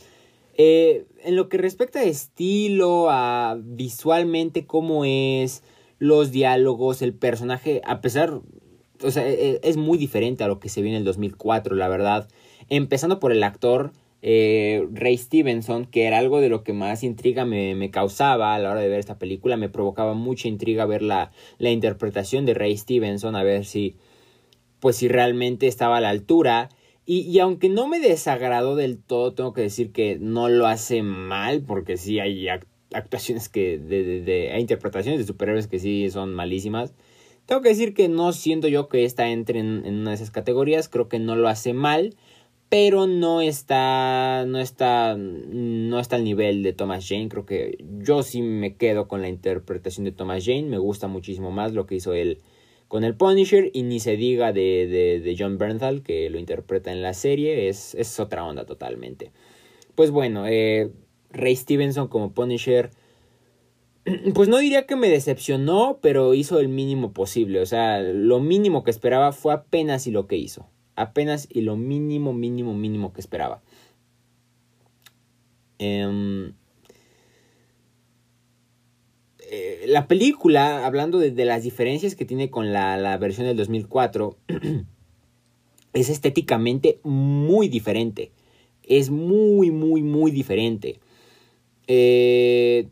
eh, 0.57 1.05
en 1.23 1.35
lo 1.35 1.49
que 1.49 1.57
respecta 1.57 1.99
a 1.99 2.03
estilo, 2.03 3.09
a 3.09 3.57
visualmente 3.61 4.65
cómo 4.65 5.05
es, 5.05 5.63
los 5.99 6.31
diálogos, 6.31 7.01
el 7.01 7.13
personaje, 7.13 7.81
a 7.85 8.01
pesar, 8.01 8.41
o 9.01 9.11
sea, 9.11 9.27
e, 9.27 9.33
e, 9.33 9.59
es 9.63 9.77
muy 9.77 9.97
diferente 9.97 10.43
a 10.43 10.47
lo 10.47 10.59
que 10.59 10.69
se 10.69 10.81
vio 10.81 10.91
en 10.91 10.97
el 10.97 11.05
2004, 11.05 11.75
la 11.75 11.87
verdad. 11.87 12.27
Empezando 12.69 13.19
por 13.19 13.31
el 13.31 13.43
actor 13.43 13.91
eh, 14.21 14.87
Ray 14.91 15.17
Stevenson, 15.17 15.85
que 15.85 16.05
era 16.05 16.17
algo 16.17 16.41
de 16.41 16.49
lo 16.49 16.63
que 16.63 16.73
más 16.73 17.03
intriga 17.03 17.45
me, 17.45 17.75
me, 17.75 17.91
causaba 17.91 18.55
a 18.55 18.59
la 18.59 18.71
hora 18.71 18.81
de 18.81 18.89
ver 18.89 18.99
esta 18.99 19.19
película, 19.19 19.57
me 19.57 19.69
provocaba 19.69 20.13
mucha 20.13 20.47
intriga 20.47 20.85
ver 20.85 21.01
la, 21.01 21.31
la 21.59 21.69
interpretación 21.69 22.45
de 22.45 22.55
Ray 22.55 22.75
Stevenson, 22.77 23.35
a 23.35 23.43
ver 23.43 23.65
si, 23.65 23.95
pues 24.79 24.95
si 24.95 25.07
realmente 25.07 25.67
estaba 25.67 25.97
a 25.97 26.01
la 26.01 26.09
altura. 26.09 26.69
Y, 27.05 27.19
y, 27.19 27.37
aunque 27.39 27.69
no 27.69 27.87
me 27.87 27.99
desagradó 27.99 28.75
del 28.75 28.97
todo, 28.97 29.33
tengo 29.35 29.53
que 29.53 29.61
decir 29.61 29.91
que 29.91 30.17
no 30.19 30.49
lo 30.49 30.65
hace 30.65 31.03
mal, 31.03 31.61
porque 31.61 31.97
sí 31.97 32.19
hay 32.19 32.47
actuaciones 32.93 33.47
que, 33.47 33.77
de, 33.77 34.21
de, 34.21 34.51
hay 34.51 34.61
interpretaciones 34.61 35.19
de 35.19 35.27
superhéroes 35.27 35.67
que 35.67 35.77
sí 35.77 36.09
son 36.09 36.33
malísimas. 36.33 36.95
Tengo 37.45 37.61
que 37.61 37.69
decir 37.69 37.93
que 37.93 38.09
no 38.09 38.33
siento 38.33 38.67
yo 38.67 38.89
que 38.89 39.05
esta 39.05 39.29
entre 39.29 39.59
en, 39.59 39.85
en 39.85 39.99
una 39.99 40.11
de 40.11 40.15
esas 40.15 40.31
categorías, 40.31 40.89
creo 40.89 41.07
que 41.09 41.19
no 41.19 41.35
lo 41.35 41.47
hace 41.47 41.73
mal 41.73 42.15
pero 42.75 43.07
no 43.07 43.39
está 43.39 44.43
no 44.45 44.59
está 44.59 45.15
no 45.17 45.97
está 45.97 46.17
al 46.17 46.25
nivel 46.25 46.61
de 46.61 46.73
Thomas 46.73 47.07
Jane. 47.07 47.29
Creo 47.29 47.45
que 47.45 47.77
yo 47.99 48.21
sí 48.21 48.41
me 48.41 48.75
quedo 48.75 49.07
con 49.07 49.21
la 49.21 49.29
interpretación 49.29 50.03
de 50.03 50.11
Thomas 50.11 50.43
Jane. 50.45 50.63
Me 50.63 50.77
gusta 50.77 51.07
muchísimo 51.07 51.51
más 51.51 51.71
lo 51.71 51.85
que 51.85 51.95
hizo 51.95 52.13
él 52.13 52.41
con 52.89 53.05
el 53.05 53.15
Punisher 53.15 53.71
y 53.73 53.83
ni 53.83 54.01
se 54.01 54.17
diga 54.17 54.51
de, 54.51 55.21
de, 55.23 55.35
John 55.39 55.57
Bernthal 55.57 56.03
que 56.03 56.29
lo 56.29 56.37
interpreta 56.37 56.91
en 56.91 57.01
la 57.01 57.13
serie. 57.13 57.69
Es, 57.69 57.95
es 57.95 58.19
otra 58.19 58.43
onda 58.43 58.65
totalmente. 58.65 59.31
Pues 59.95 60.11
bueno 60.11 60.45
eh, 60.45 60.91
Ray 61.29 61.55
Stevenson 61.55 62.09
como 62.09 62.33
Punisher 62.33 62.89
pues 64.33 64.49
no 64.49 64.57
diría 64.57 64.85
que 64.85 64.97
me 64.97 65.07
decepcionó 65.07 65.99
pero 66.01 66.33
hizo 66.33 66.59
el 66.59 66.67
mínimo 66.67 67.13
posible. 67.13 67.61
O 67.61 67.65
sea 67.65 68.01
lo 68.01 68.41
mínimo 68.41 68.83
que 68.83 68.91
esperaba 68.91 69.31
fue 69.31 69.53
apenas 69.53 70.07
y 70.07 70.11
lo 70.11 70.27
que 70.27 70.35
hizo 70.35 70.67
apenas 70.95 71.47
y 71.49 71.61
lo 71.61 71.75
mínimo, 71.75 72.33
mínimo, 72.33 72.73
mínimo 72.73 73.13
que 73.13 73.21
esperaba. 73.21 73.61
Em, 75.77 76.53
eh, 79.39 79.85
la 79.87 80.07
película, 80.07 80.85
hablando 80.85 81.19
de, 81.19 81.45
las 81.45 81.63
diferencias 81.63 82.15
que 82.15 82.25
tiene 82.25 82.49
con 82.49 82.73
la, 82.73 83.17
versión 83.17 83.47
del 83.47 83.57
2004, 83.57 84.37
es 85.93 86.09
estéticamente 86.09 86.99
muy 87.03 87.67
diferente. 87.67 88.31
Es 88.83 89.09
muy, 89.09 89.71
muy, 89.71 90.03
muy 90.03 90.31
diferente. 90.31 90.99
Eh, 91.87 92.87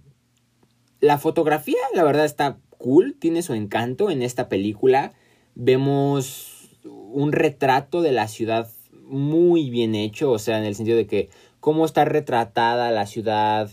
la 0.99 1.17
fotografía, 1.17 1.79
la 1.93 2.03
verdad, 2.03 2.25
está 2.25 2.59
cool, 2.77 3.15
tiene 3.19 3.41
su 3.41 3.53
encanto 3.53 4.09
en 4.09 4.21
esta 4.21 4.49
película. 4.49 5.13
Vemos 5.55 6.52
un 7.13 7.31
retrato 7.31 8.01
de 8.01 8.11
la 8.11 8.27
ciudad 8.27 8.69
muy 9.05 9.69
bien 9.69 9.95
hecho, 9.95 10.31
o 10.31 10.39
sea, 10.39 10.57
en 10.57 10.65
el 10.65 10.75
sentido 10.75 10.97
de 10.97 11.07
que 11.07 11.29
cómo 11.59 11.85
está 11.85 12.03
retratada 12.05 12.91
la 12.91 13.05
ciudad 13.05 13.71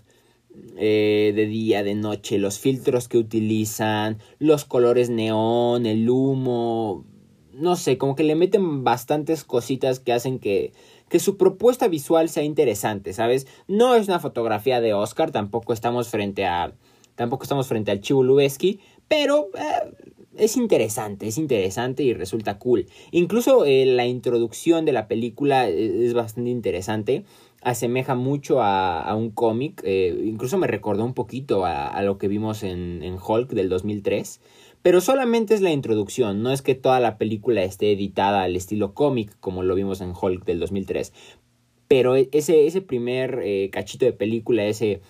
eh, 0.77 1.33
de 1.35 1.47
día, 1.47 1.83
de 1.83 1.95
noche, 1.95 2.39
los 2.39 2.59
filtros 2.59 3.09
que 3.09 3.19
utilizan, 3.19 4.19
los 4.39 4.65
colores 4.65 5.11
neón, 5.11 5.87
el 5.87 6.09
humo, 6.09 7.05
no 7.53 7.77
sé, 7.77 7.99
como 7.99 8.17
que 8.17 8.25
le 8.25 8.35
meten 8.35 8.85
bastantes 8.85 9.45
cositas 9.45 10.01
que 10.01 10.13
hacen 10.13 10.39
que, 10.39 10.73
que 11.09 11.19
su 11.19 11.37
propuesta 11.37 11.89
visual 11.89 12.29
sea 12.29 12.43
interesante, 12.43 13.13
¿sabes? 13.13 13.47
No 13.69 13.95
es 13.95 14.09
una 14.09 14.21
fotografía 14.21 14.81
de 14.81 14.95
Oscar, 14.95 15.31
tampoco 15.31 15.73
estamos 15.73 16.09
frente 16.09 16.47
a 16.47 16.73
tampoco 17.15 17.43
estamos 17.43 17.67
frente 17.67 17.91
al 17.91 18.01
Chivo 18.01 18.25
pero 19.09 19.51
eh, 19.55 20.17
es 20.37 20.57
interesante, 20.57 21.27
es 21.27 21.39
interesante 21.39 22.03
y 22.03 22.15
resulta 22.15 22.59
cool. 22.59 22.87
Incluso 23.11 23.65
eh, 23.65 23.85
la 23.87 24.07
introducción 24.07 24.85
de 24.85 24.93
la 24.93 25.09
película 25.09 25.69
eh, 25.69 26.07
es 26.07 26.15
bastante 26.15 26.51
interesante. 26.51 27.25
Asemeja 27.63 28.15
mucho 28.15 28.63
a, 28.63 29.15
un 29.17 29.31
cómic. 29.31 29.83
Eh, 29.85 30.23
incluso 30.25 30.57
me 30.57 30.67
recordó 30.67 31.05
un 31.05 31.15
poquito 31.15 31.67
a, 31.67 32.01
lo 32.03 32.17
que 32.17 32.29
vimos 32.29 32.63
en, 32.63 33.03
en, 33.03 33.17
Hulk 33.21 33.51
del 33.51 33.69
2003. 33.69 34.41
Pero 34.83 35.01
solamente 35.01 35.55
es 35.55 35.61
la 35.61 35.73
introducción. 35.73 36.43
No 36.43 36.53
es 36.53 36.63
que 36.63 36.75
toda 36.75 37.01
la 37.01 37.19
película 37.19 37.63
esté 37.63 37.93
editada 37.93 38.43
al 38.43 38.57
estilo 38.57 38.95
cómic 38.95 39.37
como 39.41 39.63
lo 39.63 39.75
vimos 39.75 40.01
en 40.01 40.15
Hulk 40.19 40.45
del 40.45 40.61
2003. 40.61 41.13
Pero 41.87 42.17
e, 42.17 42.31
ese, 42.33 42.67
ese 42.67 42.81
primer 42.81 43.43
cachito 43.71 44.07
de 44.07 44.13
película, 44.13 44.65
ese, 44.65 45.03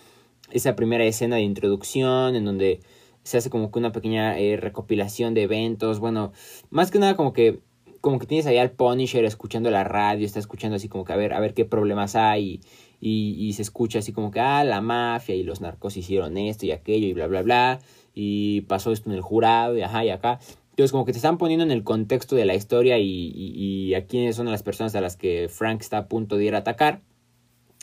esa 0.51 0.75
primera 0.75 1.05
escena 1.05 1.37
de 1.37 1.43
introducción 1.43 2.35
en 2.35 2.47
donde 2.47 2.81
se 3.23 3.39
hace 3.39 3.51
como 3.51 3.71
que 3.71 3.79
una 3.79 3.93
pequeña 3.93 4.39
eh, 4.39 4.57
recopilación 4.57 5.35
de 5.35 5.43
eventos, 5.43 6.01
bueno, 6.01 6.33
más 6.71 6.91
que 6.91 6.99
nada 6.99 7.17
como 7.17 7.33
que 7.33 7.61
como 8.01 8.19
que 8.19 8.27
tienes 8.27 8.47
ahí 8.47 8.57
al 8.57 8.71
Punisher 8.71 9.25
escuchando 9.25 9.71
la 9.71 9.85
radio, 9.85 10.25
está 10.25 10.39
escuchando 10.39 10.77
así 10.77 10.89
como 10.89 11.05
que 11.05 11.13
a 11.13 11.17
ver, 11.17 11.35
a 11.35 11.41
ver 11.41 11.53
qué 11.53 11.65
problemas 11.65 12.17
hay 12.17 12.61
y, 13.01 13.53
se 13.55 13.63
escucha 13.63 13.99
así 14.01 14.13
como 14.13 14.31
que, 14.31 14.41
ah, 14.41 14.65
la 14.65 14.81
mafia 14.81 15.35
y 15.35 15.43
los 15.43 15.61
narcos 15.61 15.97
hicieron 15.97 16.37
esto 16.37 16.67
y 16.67 16.73
aquello 16.73 17.07
y 17.07 17.13
bla, 17.13 17.27
bla, 17.27 17.43
bla, 17.43 17.81
y 18.15 18.63
pasó 18.63 18.93
esto 18.93 19.11
en 19.11 19.17
el 19.17 19.23
jurado 19.23 19.77
y 19.77 19.83
ajá 19.83 20.05
y 20.05 20.11
acá. 20.11 20.39
Entonces 20.71 20.93
como 20.93 21.05
que 21.05 21.13
te 21.13 21.19
están 21.19 21.37
poniendo 21.39 21.65
en 21.65 21.71
el 21.71 21.85
contexto 21.85 22.37
de 22.37 22.45
la 22.47 22.55
historia 22.55 22.99
y, 22.99 23.33
y, 23.35 23.95
a 23.95 24.07
quiénes 24.07 24.37
son 24.37 24.51
las 24.51 24.63
personas 24.63 24.95
a 24.95 25.01
las 25.01 25.17
que 25.17 25.49
Frank 25.51 25.81
está 25.81 25.99
a 25.99 26.09
punto 26.09 26.37
de 26.37 26.45
ir 26.45 26.55
a 26.55 26.59
atacar. 26.59 27.03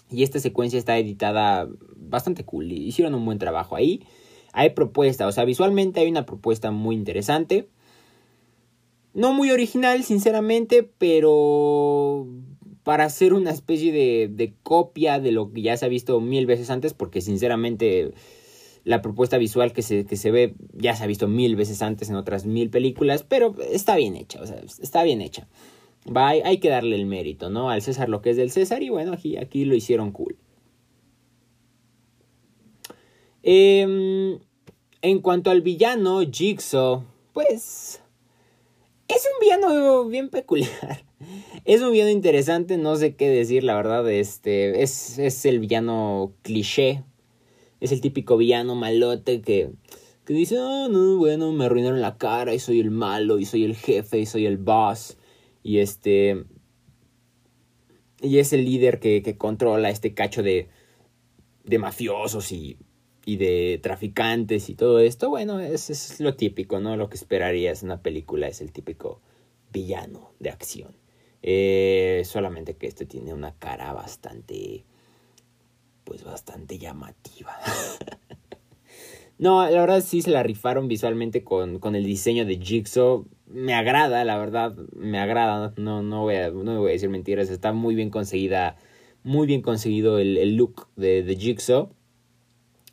Y 0.10 0.24
esta 0.24 0.40
secuencia 0.40 0.80
está 0.80 0.98
editada 0.98 1.68
bastante 1.96 2.44
cool, 2.46 2.72
hicieron 2.72 3.14
un 3.14 3.26
buen 3.26 3.40
trabajo 3.40 3.76
ahí 3.76 4.04
hay 4.58 4.72
propuesta, 4.72 5.28
o 5.28 5.32
sea, 5.32 5.46
visualmente 5.46 6.00
hay 6.00 6.10
una 6.10 6.26
propuesta 6.26 6.72
muy 6.72 6.96
interesante. 6.96 7.70
No 9.14 9.32
muy 9.32 9.52
original, 9.52 10.04
sinceramente, 10.04 10.82
pero 10.98 12.26
para 12.82 13.04
hacer 13.04 13.36
una 13.36 13.52
especie 13.52 13.92
de, 13.92 14.30
de, 14.32 14.56
copia 14.64 15.20
de 15.20 15.32
lo 15.32 15.54
que 15.54 15.62
ya 15.62 15.78
se 15.78 15.86
ha 15.86 15.90
visto 15.90 16.20
mil 16.22 16.48
veces 16.48 16.72
antes, 16.72 16.96
porque 16.96 17.22
sinceramente 17.22 18.14
la 18.84 19.04
propuesta 19.04 19.38
visual 19.38 19.74
que 19.74 19.84
se, 19.84 20.06
que 20.06 20.16
se 20.16 20.32
ve 20.32 20.56
ya 20.74 20.96
se 20.96 21.04
ha 21.04 21.08
visto 21.08 21.28
mil 21.28 21.56
veces 21.56 21.84
antes 21.84 22.10
en 22.10 22.16
otras 22.16 22.48
mil 22.48 22.72
películas, 22.72 23.22
pero 23.22 23.56
está 23.72 23.96
bien 23.96 24.16
hecha, 24.16 24.42
o 24.42 24.48
sea, 24.48 24.60
está 24.82 25.04
bien 25.04 25.22
hecha. 25.22 25.48
Va, 26.08 26.30
hay, 26.30 26.58
que 26.58 26.70
darle 26.70 26.96
el 26.96 27.06
mérito, 27.06 27.52
¿no? 27.52 27.70
Al 27.70 27.84
César 27.84 28.10
lo 28.10 28.24
que 28.24 28.32
es 28.32 28.38
del 28.38 28.50
César 28.50 28.82
y 28.82 28.90
bueno, 28.90 29.14
aquí, 29.14 29.38
aquí 29.38 29.66
lo 29.66 29.76
hicieron 29.76 30.12
cool. 30.12 30.36
Eh, 33.44 34.40
en 35.10 35.20
cuanto 35.20 35.52
al 35.52 35.62
villano, 35.62 36.22
Jigsaw, 36.30 37.04
pues 37.34 38.02
es 39.08 39.28
un 39.34 39.40
villano 39.40 40.06
bien 40.06 40.30
peculiar. 40.30 41.06
Es 41.66 41.82
un 41.82 41.92
villano 41.92 42.12
interesante, 42.12 42.78
no 42.78 42.96
sé 42.96 43.16
qué 43.16 43.28
decir, 43.28 43.64
la 43.64 43.76
verdad. 43.76 44.10
Este 44.10 44.84
es, 44.84 45.18
es 45.18 45.46
el 45.46 45.60
villano 45.60 46.32
cliché. 46.42 47.04
Es 47.82 47.92
el 47.92 48.02
típico 48.02 48.38
villano 48.38 48.76
malote 48.76 49.42
que, 49.42 49.72
que 50.26 50.34
dice, 50.34 50.60
oh, 50.60 50.88
no, 50.88 51.18
bueno, 51.18 51.52
me 51.52 51.66
arruinaron 51.66 52.00
la 52.00 52.18
cara 52.18 52.54
y 52.54 52.60
soy 52.60 52.80
el 52.80 52.92
malo 52.92 53.40
y 53.40 53.46
soy 53.46 53.64
el 53.64 53.76
jefe 53.76 54.20
y 54.20 54.26
soy 54.26 54.46
el 54.46 54.58
boss. 54.58 55.18
Y 55.64 55.80
este... 55.80 56.46
Y 58.22 58.38
es 58.38 58.54
el 58.54 58.64
líder 58.64 59.00
que, 59.00 59.22
que 59.22 59.38
controla 59.38 59.90
este 59.90 60.14
cacho 60.14 60.44
de, 60.44 60.70
de 61.66 61.80
mafiosos 61.80 62.52
y 62.52 62.78
y 63.28 63.36
de 63.36 63.78
traficantes 63.84 64.70
y 64.70 64.76
todo 64.76 65.00
esto, 65.00 65.30
bueno, 65.30 65.60
es, 65.60 65.90
es 65.90 66.22
lo 66.22 66.38
típico, 66.38 66.80
¿no? 66.80 66.96
Lo 66.96 67.10
que 67.10 67.18
esperarías 67.18 67.84
en 67.84 67.90
una 67.90 68.02
película 68.02 68.48
es 68.48 68.62
el 68.62 68.72
típico 68.72 69.20
villano 69.70 70.32
de 70.40 70.50
acción. 70.50 70.96
Eh, 71.44 72.22
solamente 72.24 72.78
que 72.78 72.88
este 72.88 73.06
tiene 73.06 73.34
una 73.34 73.54
cara 73.60 73.92
bastante, 73.92 74.86
pues 76.06 76.24
bastante 76.24 76.78
llamativa. 76.78 77.52
no, 79.38 79.70
la 79.70 79.82
verdad 79.82 80.00
sí 80.00 80.22
se 80.22 80.32
la 80.32 80.42
rifaron 80.42 80.88
visualmente 80.88 81.44
con, 81.44 81.80
con 81.80 81.98
el 81.98 82.06
diseño 82.06 82.46
de 82.46 82.56
Jigsaw. 82.56 83.28
Me 83.46 83.74
agrada, 83.74 84.24
la 84.24 84.38
verdad, 84.38 84.74
me 84.96 85.20
agrada. 85.20 85.74
No, 85.76 86.02
no, 86.02 86.22
voy, 86.22 86.36
a, 86.36 86.50
no 86.52 86.80
voy 86.80 86.92
a 86.92 86.94
decir 86.94 87.10
mentiras. 87.10 87.50
Está 87.50 87.74
muy 87.74 87.94
bien 87.94 88.10
conseguida, 88.10 88.78
muy 89.24 89.48
bien 89.48 89.62
conseguido 89.62 90.18
el, 90.18 90.38
el 90.38 90.56
look 90.56 90.88
de, 90.96 91.24
de 91.24 91.36
Jigsaw. 91.36 91.90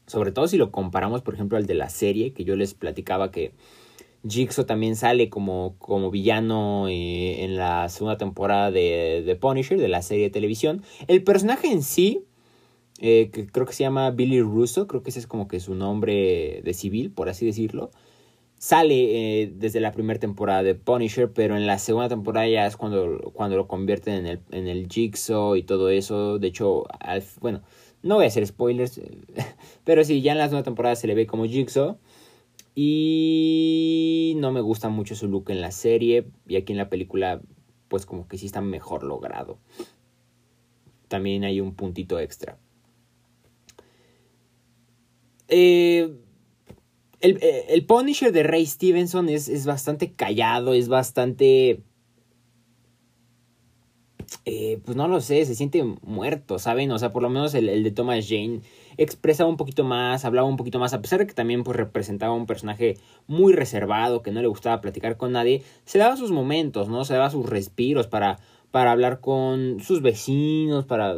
Sobre 0.07 0.33
todo 0.33 0.49
si 0.49 0.59
lo 0.59 0.71
comparamos, 0.71 1.23
por 1.23 1.35
ejemplo, 1.35 1.59
al 1.59 1.67
de 1.67 1.75
la 1.75 1.89
serie, 1.89 2.33
que 2.33 2.45
yo 2.45 2.57
les 2.57 2.75
platicaba 2.75 3.31
que 3.31 3.53
Jigsaw 4.27 4.65
también 4.65 4.97
sale 4.97 5.29
como, 5.29 5.77
como 5.79 6.11
villano 6.11 6.89
eh, 6.89 7.45
en 7.45 7.57
la 7.57 7.89
segunda 7.89 8.17
temporada 8.17 8.71
de, 8.71 9.23
de, 9.25 9.37
Punisher, 9.37 9.79
de 9.79 9.89
la 9.89 10.03
serie 10.03 10.25
de 10.25 10.31
televisión. 10.31 10.83
El 11.09 11.23
personaje 11.23 11.69
en 11.69 11.83
sí, 11.83 12.25
eh, 13.01 13.31
que 13.33 13.47
creo 13.47 13.67
que 13.67 13.75
se 13.75 13.85
llama 13.85 14.11
Billy 14.11 14.41
Russo, 14.41 14.87
creo 14.87 15.03
que 15.03 15.11
ese 15.11 15.19
es 15.19 15.27
como 15.27 15.49
que 15.49 15.61
su 15.61 15.75
nombre 15.75 16.63
de 16.65 16.75
civil, 16.75 17.11
por 17.11 17.29
así 17.29 17.45
decirlo. 17.45 17.91
sale 18.59 19.43
eh, 19.43 19.53
desde 19.55 19.81
la 19.81 19.93
primera 19.93 20.19
temporada 20.21 20.63
de 20.63 20.75
Punisher, 20.75 21.31
pero 21.33 21.57
en 21.57 21.67
la 21.67 21.79
segunda 21.79 22.09
temporada 22.09 22.49
ya 22.49 22.67
es 22.67 22.77
cuando, 22.77 23.33
cuando 23.35 23.57
lo 23.57 23.69
convierten 23.69 24.15
en 24.15 24.27
el, 24.27 24.41
en 24.53 24.69
el 24.69 24.89
Jigsaw 24.89 25.57
y 25.57 25.65
todo 25.65 25.91
eso. 25.91 26.39
De 26.39 26.49
hecho, 26.49 26.85
bueno, 27.41 27.63
no 28.05 28.17
voy 28.17 28.27
a 28.27 28.29
hacer 28.29 28.47
spoilers, 28.47 29.01
pero 29.85 30.05
sí, 30.05 30.21
ya 30.23 30.33
en 30.33 30.39
la 30.39 30.45
segunda 30.45 30.63
temporada 30.63 30.95
se 30.95 31.07
le 31.07 31.15
ve 31.15 31.27
como 31.27 31.47
Jigsaw. 31.47 31.99
Y 32.77 34.35
no 34.37 34.53
me 34.53 34.61
gusta 34.61 34.89
mucho 34.89 35.15
su 35.15 35.29
look 35.29 35.51
en 35.51 35.61
la 35.61 35.71
serie. 35.71 36.27
Y 36.47 36.57
aquí 36.57 36.73
en 36.73 36.79
la 36.79 36.91
película, 36.91 37.41
pues 37.89 38.05
como 38.05 38.29
que 38.29 38.37
sí 38.37 38.47
está 38.47 38.61
mejor 38.61 39.05
logrado. 39.05 39.59
También 41.09 41.45
hay 41.45 41.61
un 41.61 41.75
puntito 41.75 42.19
extra. 42.19 42.59
Eh, 45.49 46.15
eh, 47.21 47.67
el, 47.69 47.87
Punisher 47.87 48.33
de 48.33 48.43
Ray 48.43 48.67
Stevenson 48.67 49.29
es, 49.29 49.65
bastante 49.65 50.13
callado, 50.13 50.75
es 50.75 50.89
bastante... 50.89 51.81
Eh, 54.47 54.79
pues 54.85 54.97
no 54.97 55.09
lo 55.09 55.21
sé, 55.21 55.45
se 55.47 55.55
siente 55.55 55.83
muerto, 56.03 56.59
¿saben? 56.59 56.91
O 56.93 56.99
sea, 56.99 57.13
por 57.13 57.23
lo 57.23 57.31
menos 57.31 57.55
el, 57.55 57.83
de 57.83 57.91
Thomas 57.91 58.27
Jane 58.29 58.61
expresaba 58.97 59.49
un 59.49 59.57
poquito 59.57 59.85
más, 59.85 60.25
hablaba 60.25 60.47
un 60.47 60.57
poquito 60.57 60.79
más, 60.79 60.93
a 60.93 61.01
pesar 61.01 61.21
de 61.21 61.27
que 61.27 61.33
también 61.33 61.65
pues 61.65 61.77
representaba 61.77 62.35
un 62.35 62.47
personaje 62.47 62.99
muy 63.27 63.55
reservado, 63.55 64.23
que 64.23 64.33
no 64.33 64.43
le 64.43 64.49
gustaba 64.49 64.81
platicar 64.83 65.17
con 65.17 65.33
nadie, 65.33 65.63
se 65.87 65.99
daba 65.99 66.17
sus 66.17 66.31
momentos, 66.31 66.89
¿no? 66.89 67.05
Se 67.05 67.15
daba 67.15 67.31
sus 67.31 67.49
respiros 67.49 68.07
para 68.07 68.39
para 68.75 68.91
hablar 68.91 69.21
con 69.21 69.79
sus 69.79 70.03
vecinos, 70.03 70.85
para 70.85 71.17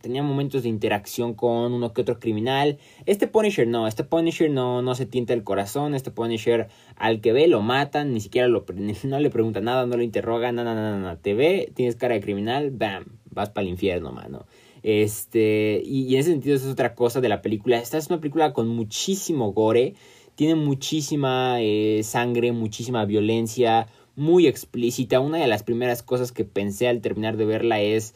tenía 0.00 0.24
momentos 0.24 0.64
de 0.64 0.68
interacción 0.68 1.32
con 1.32 1.72
uno 1.72 1.92
que 1.92 2.00
otro 2.00 2.18
criminal. 2.18 2.78
Este 3.06 3.28
Punisher 3.28 3.68
no, 3.68 3.86
este 3.86 4.02
Punisher 4.02 4.50
no, 4.50 4.82
no 4.82 4.96
se 4.96 5.06
tienta 5.06 5.32
el 5.32 5.44
corazón, 5.44 5.94
este 5.94 6.10
Punisher 6.10 6.66
al 6.96 7.20
que 7.20 7.32
ve 7.32 7.46
lo 7.46 7.62
matan, 7.62 8.14
ni 8.14 8.20
siquiera 8.20 8.48
lo, 8.48 8.64
no 9.04 9.20
le 9.20 9.30
pregunta 9.30 9.60
nada, 9.60 9.86
no 9.86 9.96
lo 9.96 10.02
interroga, 10.02 10.50
nada, 10.50 10.74
nada, 10.74 10.98
nada, 10.98 11.14
te 11.14 11.34
ve, 11.34 11.70
tienes 11.72 11.94
cara 11.94 12.14
de 12.14 12.20
criminal, 12.20 12.72
bam, 12.72 13.04
vas 13.30 13.50
para 13.50 13.62
el 13.64 13.70
infierno, 13.70 14.10
mano. 14.10 14.46
Este, 14.82 15.80
y, 15.84 16.12
en 16.14 16.18
ese 16.18 16.32
sentido 16.32 16.56
eso 16.56 16.66
es 16.66 16.72
otra 16.72 16.96
cosa 16.96 17.20
de 17.20 17.28
la 17.28 17.42
película. 17.42 17.78
Esta 17.78 17.96
es 17.98 18.08
una 18.08 18.18
película 18.18 18.52
con 18.52 18.66
muchísimo 18.66 19.52
gore, 19.52 19.94
tiene 20.34 20.56
muchísima 20.56 21.58
eh, 21.60 22.00
sangre, 22.02 22.50
muchísima 22.50 23.04
violencia, 23.04 23.86
muy 24.18 24.46
explícita. 24.46 25.20
Una 25.20 25.38
de 25.38 25.46
las 25.46 25.62
primeras 25.62 26.02
cosas 26.02 26.32
que 26.32 26.44
pensé 26.44 26.88
al 26.88 27.00
terminar 27.00 27.36
de 27.36 27.46
verla 27.46 27.80
es 27.80 28.14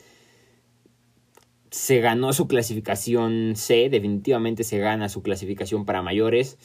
se 1.70 2.00
ganó 2.00 2.34
su 2.34 2.48
clasificación 2.48 3.54
C, 3.56 3.88
definitivamente 3.88 4.62
se 4.62 4.78
gana 4.78 5.08
su 5.08 5.22
clasificación 5.22 5.86
para 5.86 6.02
mayores. 6.02 6.58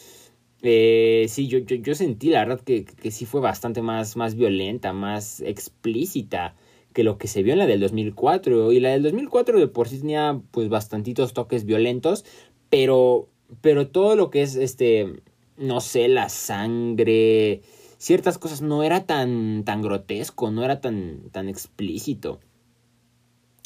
Eh, 0.63 1.27
sí, 1.29 1.47
yo, 1.47 1.59
yo, 1.59 1.95
sentí 1.95 2.29
la 2.29 2.39
verdad 2.39 2.59
que, 2.59 2.83
que, 2.83 3.11
sí 3.11 3.25
fue 3.25 3.39
bastante 3.39 3.81
más, 3.81 4.17
más 4.17 4.35
violenta, 4.35 4.91
más 4.91 5.39
explícita 5.41 6.55
que 6.93 7.03
lo 7.03 7.17
que 7.17 7.27
se 7.27 7.43
vio 7.43 7.53
en 7.53 7.59
la 7.59 7.67
del 7.67 7.79
2004. 7.79 8.71
Y 8.73 8.79
la 8.79 8.89
del 8.89 9.03
2004 9.03 9.59
de 9.59 9.67
por 9.67 9.87
sí 9.87 9.99
tenía 9.99 10.41
pues 10.51 10.67
bastantitos 10.67 11.33
toques 11.33 11.63
violentos, 11.63 12.25
pero, 12.69 13.29
pero 13.61 13.87
todo 13.87 14.15
lo 14.15 14.29
que 14.29 14.41
es 14.41 14.55
este, 14.55 15.21
no 15.57 15.79
sé, 15.79 16.07
la 16.07 16.27
sangre, 16.27 17.61
ciertas 17.97 18.37
cosas 18.37 18.61
no 18.61 18.83
era 18.83 19.05
tan, 19.05 19.63
tan 19.63 19.81
grotesco, 19.81 20.51
no 20.51 20.63
era 20.63 20.81
tan, 20.81 21.29
tan 21.31 21.49
explícito. 21.49 22.39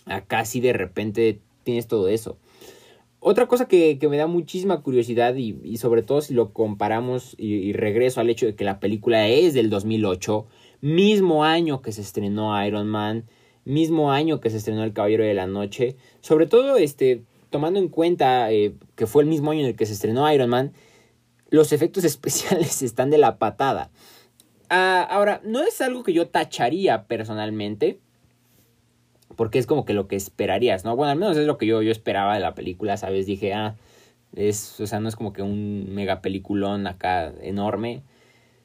Acá 0.06 0.46
sí 0.46 0.62
de 0.62 0.74
repente 0.74 1.42
tienes 1.64 1.88
todo 1.88 2.08
eso. 2.08 2.38
Otra 3.24 3.48
cosa 3.48 3.68
que, 3.68 4.00
me 4.10 4.18
da 4.18 4.26
muchísima 4.26 4.82
curiosidad 4.82 5.36
y, 5.36 5.78
sobre 5.78 6.02
todo 6.02 6.22
si 6.22 6.34
lo 6.34 6.54
comparamos 6.54 7.36
y, 7.38 7.72
regreso 7.72 8.20
al 8.20 8.32
hecho 8.32 8.48
de 8.48 8.56
que 8.56 8.64
la 8.64 8.80
película 8.80 9.28
es 9.28 9.54
del 9.54 9.70
2008, 9.70 10.48
mismo 10.82 11.44
año 11.44 11.84
que 11.84 11.92
se 11.92 12.02
estrenó 12.02 12.66
Iron 12.66 12.88
Man, 12.88 13.26
mismo 13.64 14.12
año 14.12 14.40
que 14.40 14.50
se 14.50 14.58
estrenó 14.58 14.84
El 14.84 14.94
Caballero 14.94 15.24
de 15.24 15.36
la 15.36 15.46
Noche, 15.46 15.98
sobre 16.22 16.48
todo 16.48 16.78
este, 16.78 17.22
tomando 17.52 17.80
en 17.80 17.90
cuenta 17.90 18.52
eh, 18.52 18.74
que 18.96 19.06
fue 19.06 19.22
el 19.22 19.30
mismo 19.30 19.52
año 19.52 19.62
en 19.62 19.68
el 19.68 19.76
que 19.76 19.86
se 19.86 19.94
estrenó 19.94 20.32
Iron 20.34 20.50
Man, 20.50 20.74
los 21.52 21.74
efectos 21.74 22.04
especiales 22.06 22.82
están 22.82 23.12
de 23.12 23.20
la 23.20 23.38
patada. 23.38 23.92
Ah, 24.74 25.06
ahora, 25.10 25.42
no 25.44 25.62
es 25.64 25.82
algo 25.82 26.02
que 26.02 26.14
yo 26.14 26.30
tacharía 26.30 27.04
personalmente. 27.04 28.00
Porque 29.36 29.60
es 29.60 29.68
como 29.68 29.84
que 29.84 29.94
lo 29.94 30.08
que 30.08 30.16
esperarías, 30.16 30.86
¿no? 30.86 30.96
Bueno, 30.96 31.12
al 31.12 31.18
menos 31.18 31.36
es 31.36 31.46
lo 31.46 31.58
que 31.58 31.66
yo, 31.66 31.82
yo 31.82 31.92
esperaba 31.92 32.36
de 32.36 32.40
la 32.40 32.56
película, 32.56 32.96
¿sabes? 32.96 33.26
Dije, 33.26 33.54
ah, 33.54 33.76
es, 34.34 34.80
o 34.80 34.88
sea, 34.88 35.02
no 35.02 35.10
es 35.10 35.18
como 35.18 35.34
que 35.34 35.42
un 35.42 35.94
mega 35.94 36.22
peliculón 36.22 36.88
acá 36.88 37.34
enorme. 37.42 38.04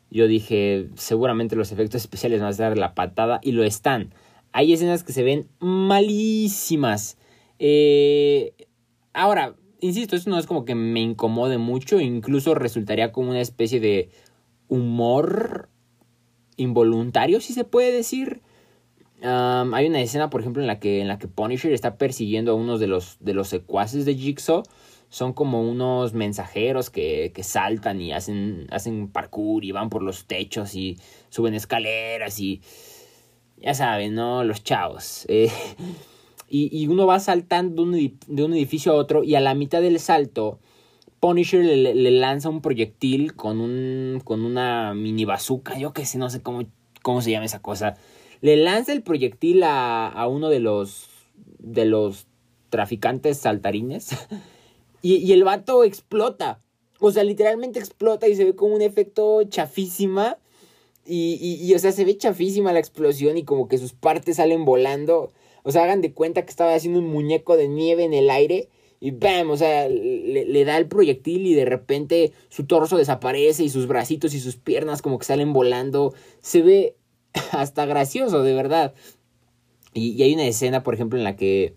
Yo 0.09 0.29
dije, 0.29 0.91
seguramente 0.95 1.57
los 1.57 1.73
efectos 1.73 2.03
especiales 2.03 2.41
van 2.41 2.53
a 2.53 2.57
dar 2.57 2.79
la 2.79 2.95
patada 2.95 3.41
y 3.43 3.51
lo 3.51 3.65
están. 3.65 4.15
Hay 4.53 4.73
escenas 4.73 5.03
que 5.03 5.13
se 5.13 5.25
ven 5.25 5.49
malísimas. 5.59 7.19
Eh, 7.59 8.55
ahora, 9.13 9.57
insisto, 9.81 10.15
eso 10.15 10.31
no 10.31 10.39
es 10.39 10.47
como 10.47 10.65
que 10.65 10.77
me 10.77 11.01
incomode 11.01 11.59
mucho, 11.59 12.01
incluso 12.01 12.55
resultaría 12.55 13.11
como 13.11 13.31
una 13.31 13.41
especie 13.41 13.81
de 13.81 14.11
humor 14.69 15.69
involuntario, 16.57 17.41
si 17.41 17.53
se 17.53 17.65
puede 17.65 17.93
decir. 17.93 18.43
hay 19.23 19.87
una 19.87 20.01
escena, 20.01 20.31
por 20.31 20.41
ejemplo, 20.41 20.63
en 20.63 20.67
la 20.67 20.79
que, 20.79 21.01
en 21.01 21.09
la 21.09 21.19
que 21.19 21.29
Punisher 21.29 21.73
está 21.73 21.97
persiguiendo 21.97 22.53
a 22.53 22.55
unos 22.55 22.81
de 22.81 22.87
los, 22.87 23.17
de 23.21 23.35
los 23.35 23.49
secuaces 23.49 24.05
de 24.05 24.15
Jigsaw. 24.15 24.63
Son 25.09 25.33
como 25.33 25.63
unos 25.63 26.15
mensajeros 26.15 26.91
que, 26.91 27.31
que 27.33 27.45
saltan 27.45 28.01
y 28.01 28.13
hacen, 28.13 28.67
hacen 28.71 29.09
parkour 29.09 29.65
y 29.65 29.71
van 29.71 29.89
por 29.89 30.03
los 30.03 30.27
techos 30.27 30.75
y 30.75 30.99
suben 31.29 31.55
escaleras 31.55 32.41
y... 32.41 32.61
Ya 33.59 33.73
saben, 33.73 34.15
¿no? 34.15 34.45
Los 34.45 34.63
chavos. 34.63 35.25
Eh, 35.29 35.51
y, 36.49 36.69
y, 36.77 36.89
uno 36.89 37.07
va 37.07 37.19
saltando 37.21 37.87
de 37.87 38.45
un 38.45 38.53
edificio 38.53 38.93
a 38.93 38.97
otro 38.97 39.25
y 39.25 39.35
a 39.35 39.41
la 39.41 39.55
mitad 39.55 39.81
del 39.81 39.99
salto 39.99 40.59
Punisher 41.27 41.65
le, 41.65 42.11
lanza 42.13 42.49
un 42.49 42.61
proyectil 42.61 43.35
con 43.35 43.61
un 43.61 44.23
con 44.23 44.45
una 44.45 44.95
mini 44.95 45.25
bazooka, 45.25 45.77
yo 45.77 45.93
que 45.93 46.07
sé, 46.07 46.19
no 46.19 46.31
sé 46.31 46.41
cómo, 46.41 46.63
cómo 47.03 47.21
se 47.21 47.33
llama 47.33 47.47
esa 47.47 47.61
cosa. 47.61 47.97
Le 48.43 48.57
lanza 48.57 48.93
el 48.93 49.03
proyectil 49.03 49.65
a, 49.65 50.07
a 50.07 50.29
uno 50.29 50.51
de 50.51 50.61
los 50.61 51.09
de 51.59 51.85
los 51.85 52.29
traficantes 52.71 53.39
saltarines 53.39 54.11
y, 55.03 55.33
el 55.33 55.43
vato 55.43 55.83
explota. 55.83 56.61
O 57.01 57.11
sea, 57.11 57.25
literalmente 57.25 57.81
explota 57.81 58.29
y 58.29 58.37
se 58.37 58.45
ve 58.45 58.55
como 58.55 58.77
un 58.77 58.83
efecto 58.83 59.43
chafísima. 59.49 60.39
Y, 61.05 61.41
y, 61.41 61.69
y, 61.69 61.75
o 61.75 61.81
sea, 61.81 61.91
se 61.91 62.05
ve 62.05 62.17
chafísima 62.17 62.73
la 62.73 62.79
explosión 62.79 63.37
y 63.37 63.43
como 63.43 63.67
que 63.67 63.79
sus 63.79 63.95
partes 63.95 64.37
salen 64.37 64.65
volando. 64.65 65.33
O 65.65 65.73
sea, 65.73 65.83
hagan 65.83 66.03
de 66.03 66.13
cuenta 66.13 66.45
que 66.45 66.51
estaba 66.51 66.73
haciendo 66.73 67.01
un 67.01 67.09
muñeco 67.09 67.57
de 67.57 67.67
nieve 67.67 68.05
en 68.05 68.15
el 68.15 68.31
aire 68.31 68.69
y 69.01 69.11
¡bam! 69.11 69.51
O 69.51 69.57
sea, 69.57 69.89
le, 69.89 70.65
da 70.65 70.77
el 70.79 70.87
proyectil 70.87 71.47
y 71.47 71.55
de 71.55 71.65
repente 71.65 72.33
su 72.49 72.67
torso 72.67 72.97
desaparece 72.97 73.65
y 73.65 73.69
sus 73.69 73.87
bracitos 73.87 74.35
y 74.35 74.41
sus 74.41 74.57
piernas 74.57 75.03
como 75.03 75.19
que 75.19 75.27
salen 75.27 75.53
volando. 75.53 76.15
Se 76.41 76.63
ve 76.63 76.97
hasta 77.53 77.87
gracioso, 77.87 78.43
de 78.43 78.55
verdad. 78.55 78.95
Y, 79.93 80.23
hay 80.23 80.35
una 80.35 80.47
escena, 80.47 80.83
por 80.83 80.95
ejemplo, 80.95 81.19
en 81.19 81.25
la 81.25 81.37
que, 81.37 81.75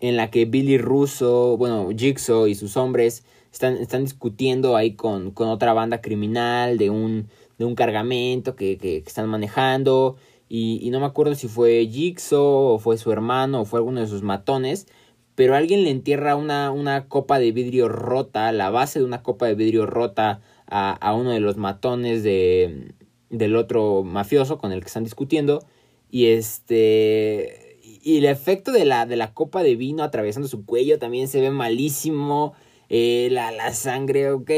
en 0.00 0.16
la 0.16 0.30
que 0.30 0.44
Billy 0.44 0.78
Russo, 0.78 1.56
bueno, 1.56 1.88
Jigsaw 1.96 2.46
y 2.46 2.54
sus 2.54 2.76
hombres 2.76 3.24
están, 3.52 3.76
están 3.76 4.04
discutiendo 4.04 4.76
ahí 4.76 4.94
con, 4.94 5.30
con 5.30 5.48
otra 5.48 5.72
banda 5.72 6.00
criminal 6.00 6.78
de 6.78 6.90
un, 6.90 7.28
de 7.58 7.64
un 7.64 7.74
cargamento 7.74 8.56
que, 8.56 8.78
que, 8.78 8.98
están 8.98 9.28
manejando. 9.28 10.16
Y, 10.48 10.80
y 10.82 10.90
no 10.90 11.00
me 11.00 11.06
acuerdo 11.06 11.34
si 11.34 11.48
fue 11.48 11.86
Jigsaw 11.86 12.74
o 12.74 12.78
fue 12.78 12.98
su 12.98 13.10
hermano 13.10 13.62
o 13.62 13.64
fue 13.64 13.78
alguno 13.78 14.00
de 14.00 14.06
sus 14.06 14.22
matones 14.22 14.86
pero 15.34 15.54
alguien 15.54 15.84
le 15.84 15.90
entierra 15.90 16.36
una, 16.36 16.70
una 16.70 17.08
copa 17.08 17.38
de 17.38 17.52
vidrio 17.52 17.88
rota, 17.88 18.52
la 18.52 18.70
base 18.70 18.98
de 18.98 19.04
una 19.04 19.22
copa 19.22 19.46
de 19.46 19.54
vidrio 19.54 19.86
rota 19.86 20.40
a, 20.66 20.92
a 20.92 21.14
uno 21.14 21.30
de 21.30 21.40
los 21.40 21.56
matones 21.56 22.22
de, 22.22 22.94
del 23.30 23.56
otro 23.56 24.04
mafioso 24.04 24.58
con 24.58 24.72
el 24.72 24.80
que 24.80 24.86
están 24.86 25.04
discutiendo. 25.04 25.64
Y 26.10 26.26
este. 26.26 27.78
Y 28.04 28.18
el 28.18 28.26
efecto 28.26 28.72
de 28.72 28.84
la, 28.84 29.06
de 29.06 29.16
la 29.16 29.32
copa 29.32 29.62
de 29.62 29.76
vino 29.76 30.02
atravesando 30.02 30.48
su 30.48 30.66
cuello 30.66 30.98
también 30.98 31.28
se 31.28 31.40
ve 31.40 31.50
malísimo. 31.50 32.52
Eh, 32.88 33.28
la, 33.32 33.50
la 33.52 33.72
sangre, 33.72 34.30
ok. 34.32 34.50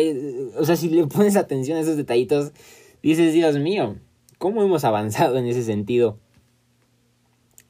O 0.59 0.65
sea, 0.65 0.77
si 0.77 0.89
le 0.89 1.07
pones 1.07 1.37
atención 1.37 1.79
a 1.79 1.83
esos 1.83 1.97
detallitos, 1.97 2.53
dices, 3.03 3.33
Dios 3.33 3.59
mío, 3.59 3.97
¿cómo 4.39 4.63
hemos 4.63 4.83
avanzado 4.85 5.39
en 5.39 5.47
ese 5.47 5.63
sentido? 5.63 6.19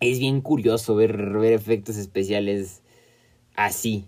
Es 0.01 0.19
bien 0.19 0.41
curioso 0.41 0.95
ver, 0.95 1.39
ver 1.39 1.53
efectos 1.53 1.97
especiales 1.97 2.83
así. 3.55 4.07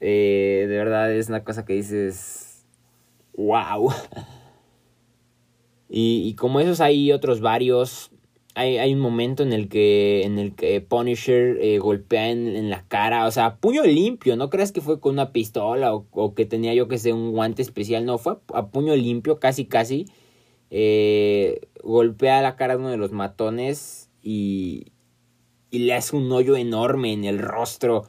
Eh, 0.00 0.66
de 0.68 0.76
verdad 0.76 1.12
es 1.12 1.28
una 1.28 1.44
cosa 1.44 1.64
que 1.64 1.74
dices, 1.74 2.66
wow. 3.36 3.92
Y, 5.88 6.34
como 6.34 6.60
esos 6.60 6.80
hay 6.80 7.12
otros 7.12 7.40
varios. 7.40 8.10
hay, 8.54 8.92
un 8.92 9.00
momento 9.00 9.42
en 9.42 9.52
el 9.52 9.68
que, 9.68 10.22
en 10.24 10.38
el 10.38 10.54
que 10.54 10.80
Punisher 10.80 11.58
eh, 11.60 11.78
golpea 11.78 12.30
en, 12.30 12.70
la 12.70 12.86
cara, 12.88 13.26
o 13.26 13.30
sea, 13.30 13.56
puño 13.58 13.84
limpio, 13.84 14.36
no 14.36 14.50
creas 14.50 14.72
que 14.72 14.80
fue 14.80 14.98
con 15.00 15.12
una 15.12 15.32
pistola 15.32 15.94
o, 15.94 16.34
que 16.34 16.44
tenía 16.44 16.74
yo 16.74 16.88
que 16.88 16.98
sé 16.98 17.12
un 17.12 17.32
guante 17.32 17.62
especial, 17.62 18.04
no, 18.04 18.18
fue 18.18 18.38
a 18.52 18.66
puño 18.68 18.96
limpio, 18.96 19.38
casi 19.38 19.66
casi, 19.66 20.06
eh, 20.70 21.60
golpea 21.84 22.42
la 22.42 22.56
cara 22.56 22.74
de 22.74 22.80
uno 22.80 22.90
de 22.90 22.96
los 22.96 23.12
matones 23.12 24.10
y, 24.22 24.92
y 25.70 25.80
le 25.80 25.94
hace 25.94 26.16
un 26.16 26.32
hoyo 26.32 26.56
enorme 26.56 27.12
en 27.12 27.24
el 27.24 27.38
rostro 27.38 28.06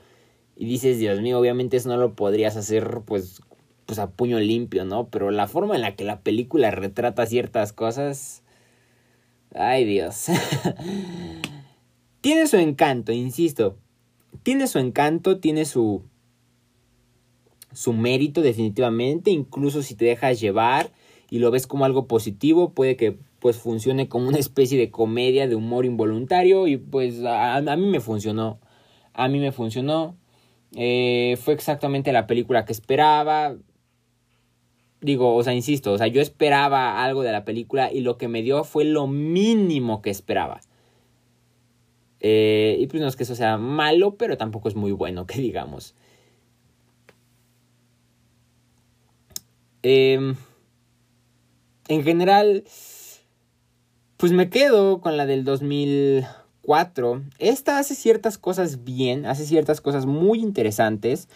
y 0.57 0.65
dices, 0.65 0.99
Dios 0.99 1.21
mío, 1.21 1.39
obviamente 1.39 1.77
eso 1.77 1.89
no 1.89 1.97
lo 1.97 2.15
podrías 2.15 2.57
hacer 2.57 3.01
pues, 3.05 3.41
pues 3.85 3.99
a 3.99 4.09
puño 4.11 4.39
limpio, 4.39 4.85
¿no? 4.85 5.07
Pero 5.09 5.31
la 5.31 5.47
forma 5.47 5.75
en 5.75 5.81
la 5.81 5.95
que 5.95 6.03
la 6.03 6.21
película 6.21 6.71
retrata 6.71 7.25
ciertas 7.25 7.73
cosas 7.73 8.43
Ay 9.53 9.85
Dios. 9.85 10.27
tiene 12.21 12.47
su 12.47 12.57
encanto, 12.57 13.11
insisto. 13.11 13.77
Tiene 14.43 14.67
su 14.67 14.79
encanto, 14.79 15.39
tiene 15.39 15.65
su 15.65 16.03
su 17.73 17.93
mérito 17.93 18.41
definitivamente, 18.41 19.29
incluso 19.29 19.83
si 19.83 19.93
te 19.93 20.05
dejas 20.05 20.39
llevar 20.39 20.91
y 21.29 21.39
lo 21.39 21.51
ves 21.51 21.67
como 21.67 21.85
algo 21.85 22.07
positivo, 22.07 22.71
puede 22.71 22.95
que 22.95 23.19
pues 23.39 23.57
funcione 23.57 24.07
como 24.07 24.27
una 24.27 24.39
especie 24.39 24.79
de 24.79 24.89
comedia 24.89 25.47
de 25.47 25.55
humor 25.55 25.85
involuntario 25.85 26.65
y 26.65 26.77
pues 26.77 27.21
a, 27.23 27.61
mí 27.61 27.85
me 27.85 27.99
funcionó, 27.99 28.59
a 29.13 29.27
mí 29.27 29.39
me 29.39 29.51
funcionó, 29.51 30.15
eh, 30.75 31.37
fue 31.41 31.53
exactamente 31.53 32.11
la 32.11 32.27
película 32.27 32.65
que 32.65 32.73
esperaba, 32.73 33.55
digo, 35.01 35.35
o 35.35 35.43
sea, 35.43 35.53
insisto, 35.53 35.93
o 35.93 35.97
sea, 35.97 36.07
yo 36.07 36.21
esperaba 36.21 37.03
algo 37.03 37.23
de 37.23 37.31
la 37.31 37.45
película 37.45 37.91
y 37.91 38.01
lo 38.01 38.17
que 38.17 38.27
me 38.27 38.41
dio 38.41 38.63
fue 38.63 38.83
lo 38.83 39.07
mínimo 39.07 40.01
que 40.01 40.09
esperaba. 40.09 40.61
Eh, 42.19 42.77
y 42.79 42.87
pues 42.87 43.01
no 43.01 43.07
es 43.07 43.15
que 43.15 43.23
eso 43.23 43.35
sea 43.35 43.57
malo, 43.57 44.15
pero 44.15 44.37
tampoco 44.37 44.69
es 44.69 44.75
muy 44.75 44.91
bueno, 44.91 45.25
que 45.27 45.39
digamos. 45.39 45.95
Em, 49.83 50.35
en 51.87 52.03
general, 52.03 52.63
pues 54.17 54.31
me 54.31 54.49
quedo 54.49 54.99
con 54.99 55.15
la 55.15 55.25
del 55.25 55.45
2004. 56.67 57.23
Esta 57.39 57.79
hace 57.79 57.95
ciertas 57.95 58.37
cosas 58.37 58.83
bien, 58.83 59.25
hace 59.25 59.45
ciertas 59.45 59.81
cosas 59.81 60.05
muy 60.05 60.39
interesantes 60.39 61.29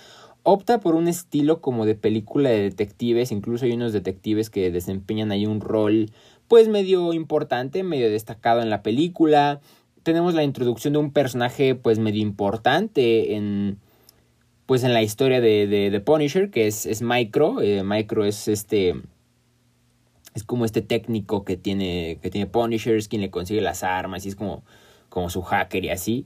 opta 0.44 0.80
por 0.80 0.96
un 0.96 1.08
estilo 1.08 1.62
como 1.62 1.86
de 1.86 1.96
película 1.96 2.50
de 2.50 2.62
detectives, 2.62 3.32
incluso 3.32 3.66
hay 3.66 3.74
unos 3.74 3.94
detectives 3.94 4.50
que 4.50 4.72
desempeñan 4.72 5.32
ahí 5.32 5.46
un 5.46 5.62
rol 5.62 6.10
pues 6.48 6.68
medio 6.68 7.14
importante, 7.14 7.84
medio 7.84 8.10
destacado 8.10 8.62
en 8.62 8.70
la 8.70 8.82
película. 8.82 9.62
Tenemos 10.04 10.34
la 10.34 10.44
introducción 10.44 10.94
de 10.94 11.00
un 11.00 11.12
personaje 11.12 11.76
pues 11.76 12.00
medio 12.00 12.22
importante 12.22 13.36
en 13.36 13.78
pues 14.66 14.84
en 14.84 14.94
la 14.94 15.02
historia 15.02 15.42
de, 15.42 15.68
de, 15.68 16.00
Punisher, 16.00 16.50
que 16.50 16.66
es, 16.66 16.86
es 16.86 17.02
Micro. 17.02 17.62
Eh, 17.62 17.84
Micro 17.84 18.26
es 18.26 18.48
este 18.48 18.96
es 20.34 20.44
como 20.44 20.66
este 20.66 20.82
técnico 20.82 21.44
que 21.44 21.58
tiene 21.58 22.20
que 22.22 22.30
tiene 22.30 22.48
Punisher, 22.48 22.96
es 22.96 23.08
quien 23.08 23.22
le 23.22 23.30
consigue 23.30 23.62
las 23.62 23.84
armas 23.84 24.26
y 24.26 24.30
es 24.30 24.36
como 24.36 24.64
como 25.12 25.30
su 25.30 25.44
hacker 25.44 25.84
y 25.86 25.90
así. 25.90 26.26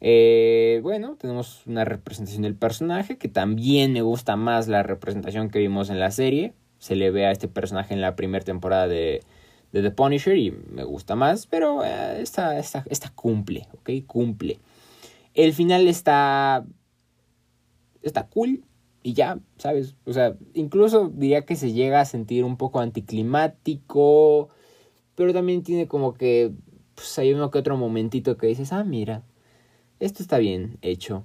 Eh, 0.00 0.80
bueno, 0.82 1.16
tenemos 1.16 1.64
una 1.66 1.84
representación 1.84 2.42
del 2.42 2.56
personaje 2.56 3.16
que 3.16 3.28
también 3.28 3.92
me 3.92 4.02
gusta 4.02 4.36
más 4.36 4.68
la 4.68 4.82
representación 4.82 5.48
que 5.48 5.60
vimos 5.60 5.88
en 5.88 6.00
la 6.00 6.10
serie. 6.10 6.52
Se 6.78 6.96
le 6.96 7.10
ve 7.10 7.24
a 7.24 7.30
este 7.30 7.48
personaje 7.48 7.94
en 7.94 8.02
la 8.02 8.16
primera 8.16 8.44
temporada 8.44 8.88
de, 8.88 9.22
de, 9.72 9.82
The 9.82 9.92
Punisher 9.92 10.36
y 10.36 10.50
me 10.50 10.84
gusta 10.84 11.14
más, 11.14 11.46
pero 11.46 11.84
eh, 11.84 12.20
esta, 12.20 12.58
esta, 12.58 12.84
esta, 12.90 13.10
cumple, 13.10 13.68
¿ok? 13.72 13.90
Cumple. 14.06 14.58
El 15.32 15.54
final 15.54 15.86
está, 15.86 16.66
está 18.02 18.26
cool 18.26 18.64
y 19.02 19.12
ya, 19.12 19.38
¿sabes? 19.56 19.94
O 20.04 20.12
sea, 20.12 20.36
incluso 20.52 21.08
diría 21.14 21.46
que 21.46 21.54
se 21.54 21.72
llega 21.72 22.00
a 22.00 22.04
sentir 22.04 22.42
un 22.42 22.56
poco 22.56 22.80
anticlimático, 22.80 24.48
pero 25.14 25.32
también 25.32 25.62
tiene 25.62 25.86
como 25.86 26.14
que, 26.14 26.52
pues 26.96 27.16
hay 27.20 27.32
uno 27.32 27.52
que 27.52 27.58
otro 27.58 27.76
momentito 27.76 28.36
que 28.36 28.48
dices, 28.48 28.72
ah, 28.72 28.82
mira, 28.82 29.22
esto 30.00 30.22
está 30.22 30.38
bien 30.38 30.78
hecho. 30.82 31.24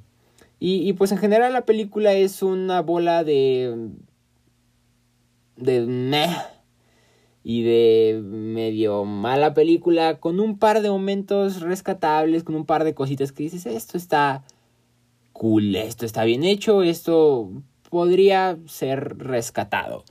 Y, 0.63 0.93
pues 0.93 1.11
en 1.11 1.17
general 1.17 1.53
la 1.53 1.65
película 1.65 2.13
es 2.13 2.43
una 2.43 2.83
bola 2.83 3.23
de... 3.23 3.89
de 5.55 5.81
meh 5.81 6.29
y 7.43 7.63
de 7.63 8.21
medio 8.23 9.03
mala 9.03 9.55
película 9.55 10.19
con 10.19 10.39
un 10.39 10.59
par 10.59 10.83
de 10.83 10.91
momentos 10.91 11.61
rescatables, 11.61 12.43
con 12.43 12.53
un 12.53 12.67
par 12.67 12.83
de 12.83 12.93
cositas 12.93 13.31
que 13.31 13.41
dices, 13.41 13.65
esto 13.65 13.97
está 13.97 14.43
cool, 15.33 15.75
esto 15.75 16.05
está 16.05 16.23
bien 16.25 16.43
hecho, 16.43 16.83
esto 16.83 17.49
podría 17.89 18.59
ser 18.67 19.17
rescatado. 19.17 20.03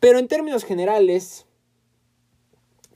Pero 0.00 0.18
en 0.18 0.28
términos 0.28 0.64
generales, 0.64 1.45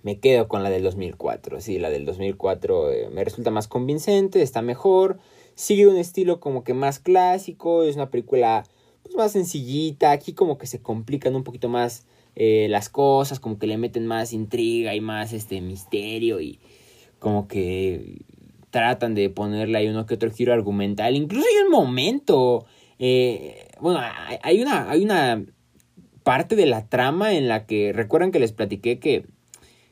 me 0.02 0.18
quedo 0.18 0.48
con 0.48 0.62
la 0.62 0.70
del 0.70 0.82
2004. 0.82 1.60
Sí, 1.60 1.78
la 1.78 1.90
del 1.90 2.04
2004 2.04 2.92
eh, 2.92 3.08
me 3.12 3.24
resulta 3.24 3.50
más 3.50 3.68
convincente, 3.68 4.42
está 4.42 4.62
mejor, 4.62 5.18
sigue 5.54 5.86
un 5.86 5.96
estilo 5.96 6.40
como 6.40 6.64
que 6.64 6.74
más 6.74 6.98
clásico, 6.98 7.82
es 7.82 7.96
una 7.96 8.10
película 8.10 8.64
pues, 9.02 9.14
más 9.14 9.32
sencillita, 9.32 10.10
aquí 10.10 10.32
como 10.32 10.58
que 10.58 10.66
se 10.66 10.80
complican 10.80 11.34
un 11.34 11.44
poquito 11.44 11.68
más 11.68 12.06
eh, 12.36 12.68
las 12.70 12.88
cosas, 12.88 13.40
como 13.40 13.58
que 13.58 13.66
le 13.66 13.76
meten 13.76 14.06
más 14.06 14.32
intriga 14.32 14.94
y 14.94 15.00
más 15.00 15.32
este 15.32 15.60
misterio 15.60 16.40
y 16.40 16.60
como 17.18 17.48
que 17.48 18.22
tratan 18.70 19.14
de 19.14 19.30
ponerle 19.30 19.78
ahí 19.78 19.88
uno 19.88 20.06
que 20.06 20.14
otro 20.14 20.30
giro 20.30 20.52
argumental. 20.52 21.16
Incluso 21.16 21.46
hay 21.46 21.64
un 21.64 21.70
momento, 21.70 22.64
eh, 22.98 23.68
bueno, 23.80 24.00
hay 24.42 24.62
una, 24.62 24.90
hay 24.90 25.04
una 25.04 25.44
parte 26.22 26.56
de 26.56 26.66
la 26.66 26.88
trama 26.88 27.34
en 27.34 27.48
la 27.48 27.66
que, 27.66 27.92
recuerdan 27.92 28.30
que 28.30 28.38
les 28.38 28.52
platiqué 28.52 28.98
que 28.98 29.26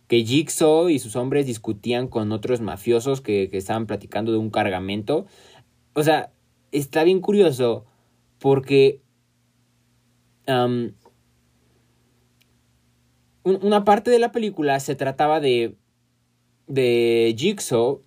que 0.08 0.24
Jigsaw 0.24 0.88
y 0.88 0.98
sus 0.98 1.16
hombres 1.16 1.46
discutían 1.46 2.08
con 2.08 2.32
otros 2.32 2.60
mafiosos 2.60 3.20
que, 3.20 3.48
estaban 3.52 3.86
platicando 3.86 4.32
de 4.32 4.38
un 4.38 4.50
cargamento. 4.50 5.26
O 5.92 6.02
sea, 6.02 6.32
está 6.72 7.04
bien 7.04 7.20
curioso 7.20 7.84
porque 8.38 9.02
una 13.44 13.84
parte 13.84 14.10
de 14.10 14.18
la 14.18 14.32
película 14.32 14.80
se 14.80 14.94
trataba 14.94 15.40
de, 15.40 15.76
de 16.66 17.34
Jigsaw 17.36 18.02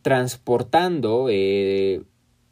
transportando 0.00 1.26
eh, 1.28 2.02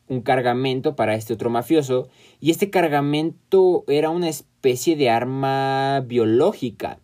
un 0.09 0.21
cargamento 0.21 0.95
para 0.95 1.15
este 1.15 1.33
otro 1.33 1.49
mafioso 1.49 2.09
y 2.39 2.51
este 2.51 2.69
cargamento 2.69 3.85
era 3.89 4.11
una 4.11 4.29
especie 4.29 4.95
de 4.97 5.09
arma 5.09 6.01
biológica. 6.07 7.01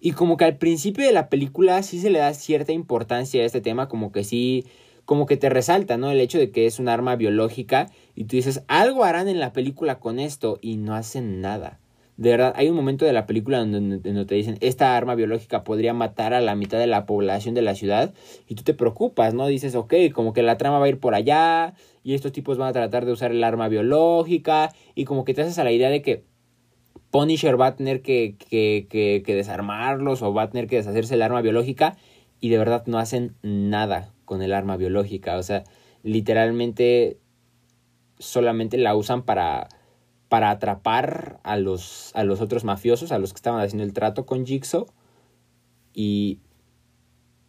Y 0.00 0.12
como 0.12 0.36
que 0.36 0.44
al 0.44 0.58
principio 0.58 1.04
de 1.04 1.12
la 1.12 1.28
película 1.28 1.82
sí 1.82 2.00
se 2.00 2.10
le 2.10 2.20
da 2.20 2.32
cierta 2.34 2.72
importancia 2.72 3.42
a 3.42 3.46
este 3.46 3.60
tema, 3.60 3.88
como 3.88 4.12
que 4.12 4.24
sí, 4.24 4.64
como 5.04 5.26
que 5.26 5.36
te 5.36 5.48
resalta, 5.48 5.96
¿no? 5.96 6.10
El 6.10 6.20
hecho 6.20 6.38
de 6.38 6.50
que 6.50 6.66
es 6.66 6.78
un 6.78 6.88
arma 6.88 7.16
biológica 7.16 7.90
y 8.14 8.24
tú 8.24 8.36
dices, 8.36 8.62
algo 8.68 9.04
harán 9.04 9.26
en 9.28 9.40
la 9.40 9.52
película 9.52 9.98
con 9.98 10.18
esto 10.18 10.58
y 10.60 10.76
no 10.76 10.94
hacen 10.94 11.40
nada. 11.40 11.80
De 12.18 12.30
verdad, 12.30 12.52
hay 12.56 12.68
un 12.68 12.74
momento 12.74 13.04
de 13.04 13.12
la 13.12 13.26
película 13.26 13.58
donde, 13.58 13.78
donde, 13.98 14.24
te 14.24 14.34
dicen, 14.34 14.58
esta 14.60 14.96
arma 14.96 15.14
biológica 15.14 15.62
podría 15.62 15.94
matar 15.94 16.34
a 16.34 16.40
la 16.40 16.56
mitad 16.56 16.78
de 16.78 16.88
la 16.88 17.06
población 17.06 17.54
de 17.54 17.62
la 17.62 17.76
ciudad 17.76 18.12
y 18.48 18.56
tú 18.56 18.64
te 18.64 18.74
preocupas, 18.74 19.34
¿no? 19.34 19.46
Dices, 19.46 19.76
ok, 19.76 19.94
como 20.12 20.32
que 20.32 20.42
la 20.42 20.58
trama 20.58 20.78
va 20.80 20.86
a 20.86 20.88
ir 20.88 20.98
por 20.98 21.14
allá 21.14 21.74
y 22.02 22.14
estos 22.14 22.32
tipos 22.32 22.58
van 22.58 22.68
a 22.68 22.72
tratar 22.72 23.06
de 23.06 23.12
usar 23.12 23.30
el 23.30 23.42
arma 23.44 23.68
biológica 23.68 24.74
y 24.96 25.04
como 25.04 25.24
que 25.24 25.32
te 25.32 25.42
haces 25.42 25.58
a 25.58 25.64
la 25.64 25.70
idea 25.70 25.90
de 25.90 26.02
que 26.02 26.24
Punisher 27.10 27.60
va 27.60 27.68
a 27.68 27.76
tener 27.76 28.02
que, 28.02 28.36
que, 28.38 29.22
desarmarlos 29.26 30.22
o 30.22 30.32
va 30.32 30.42
a 30.42 30.50
tener 30.50 30.66
que 30.66 30.76
deshacerse 30.76 31.14
el 31.14 31.22
arma 31.22 31.40
biológica 31.40 31.96
y 32.40 32.48
de 32.50 32.58
verdad 32.58 32.84
no 32.86 32.98
hacen 32.98 33.36
nada 33.42 34.12
con 34.24 34.42
el 34.42 34.52
arma 34.52 34.76
biológica. 34.76 35.36
O 35.36 35.42
sea, 35.42 35.64
literalmente 36.02 37.18
solamente 38.18 38.78
la 38.78 38.94
usan 38.94 39.22
para, 39.22 39.68
para 40.28 40.50
atrapar 40.50 41.40
a 41.42 41.56
los, 41.56 42.12
a 42.14 42.24
los 42.24 42.40
otros 42.40 42.64
mafiosos, 42.64 43.12
a 43.12 43.18
los 43.18 43.32
que 43.32 43.38
estaban 43.38 43.60
haciendo 43.60 43.84
el 43.84 43.92
trato 43.92 44.26
con 44.26 44.46
Jigsaw. 44.46 44.86
Y 45.94 46.40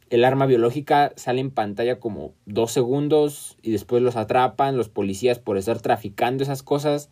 el 0.09 0.25
arma 0.25 0.45
biológica 0.45 1.13
sale 1.15 1.41
en 1.41 1.51
pantalla 1.51 1.99
como 1.99 2.33
dos 2.45 2.71
segundos 2.71 3.57
y 3.61 3.71
después 3.71 4.01
los 4.01 4.15
atrapan 4.15 4.77
los 4.77 4.89
policías 4.89 5.39
por 5.39 5.57
estar 5.57 5.81
traficando 5.81 6.43
esas 6.43 6.63
cosas 6.63 7.09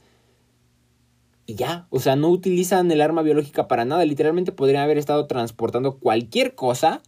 y 1.47 1.55
ya, 1.55 1.87
o 1.89 1.99
sea, 1.99 2.15
no 2.15 2.29
utilizan 2.29 2.91
el 2.91 3.01
arma 3.01 3.23
biológica 3.23 3.67
para 3.67 3.85
nada, 3.85 4.05
literalmente 4.05 4.51
podrían 4.51 4.83
haber 4.83 4.99
estado 4.99 5.25
transportando 5.25 5.97
cualquier 5.97 6.53
cosa 6.53 7.01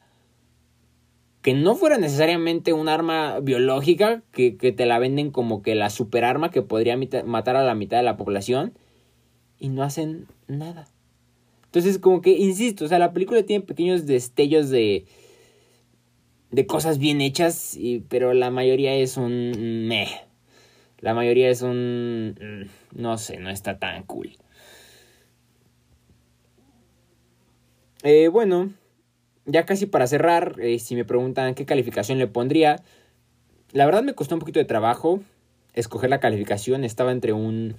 que 1.42 1.54
no 1.54 1.76
fuera 1.76 1.98
necesariamente 1.98 2.74
un 2.74 2.90
arma 2.90 3.40
biológica, 3.42 4.24
que, 4.32 4.58
que 4.58 4.72
te 4.72 4.86
la 4.86 4.98
venden 4.98 5.30
como 5.30 5.62
que 5.62 5.76
la 5.76 5.90
superarma 5.90 6.50
que 6.50 6.62
podría 6.62 6.98
matar 7.26 7.56
a 7.58 7.64
la 7.64 7.76
mitad 7.76 7.98
de 7.98 8.04
la 8.04 8.18
población, 8.18 8.74
y 9.60 9.70
no 9.70 9.84
hacen 9.84 10.26
nada. 10.48 10.88
Entonces, 11.66 12.00
como 12.00 12.22
que, 12.22 12.32
insisto, 12.32 12.86
o 12.86 12.88
sea, 12.88 12.98
la 12.98 13.14
película 13.14 13.44
tiene 13.44 13.64
pequeños 13.64 14.06
destellos 14.06 14.70
de 14.70 15.06
de 16.52 16.66
cosas 16.66 16.98
bien 16.98 17.22
hechas, 17.22 17.76
y, 17.78 18.00
pero 18.10 18.34
la 18.34 18.50
mayoría 18.50 18.96
es 18.96 19.18
un 19.18 19.88
meh. 19.88 20.29
La 21.00 21.14
mayoría 21.14 21.50
es 21.50 21.62
un... 21.62 22.36
Mm, 22.40 23.00
no 23.02 23.18
sé, 23.18 23.38
no 23.38 23.50
está 23.50 23.80
tan 23.80 24.04
cool. 24.04 24.38
Eh, 28.04 28.30
bueno, 28.30 28.72
ya 29.46 29.66
casi 29.66 29.86
para 29.86 30.08
cerrar, 30.08 30.56
eh, 30.60 30.80
si 30.80 30.96
me 30.96 31.06
preguntan 31.06 31.56
qué 31.56 31.66
calificación 31.66 32.18
le 32.18 32.28
pondría, 32.28 32.82
la 33.72 33.86
verdad 33.86 34.04
me 34.04 34.14
costó 34.14 34.36
un 34.36 34.40
poquito 34.40 34.60
de 34.60 34.66
trabajo 34.66 35.22
escoger 35.74 36.10
la 36.10 36.20
calificación, 36.20 36.84
estaba 36.84 37.12
entre 37.12 37.34
un 37.34 37.76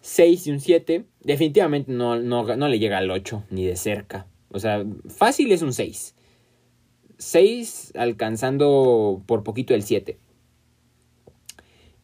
6 0.00 0.46
y 0.46 0.50
un 0.52 0.60
7, 0.60 1.04
definitivamente 1.20 1.90
no, 1.92 2.20
no, 2.20 2.56
no 2.56 2.68
le 2.68 2.78
llega 2.78 2.98
al 2.98 3.10
8, 3.10 3.44
ni 3.50 3.64
de 3.64 3.76
cerca, 3.76 4.26
o 4.50 4.58
sea, 4.58 4.84
fácil 5.08 5.50
es 5.52 5.62
un 5.62 5.72
6. 5.72 6.14
6 7.18 7.92
alcanzando 7.96 9.22
por 9.26 9.44
poquito 9.44 9.74
el 9.74 9.82
7. 9.82 10.18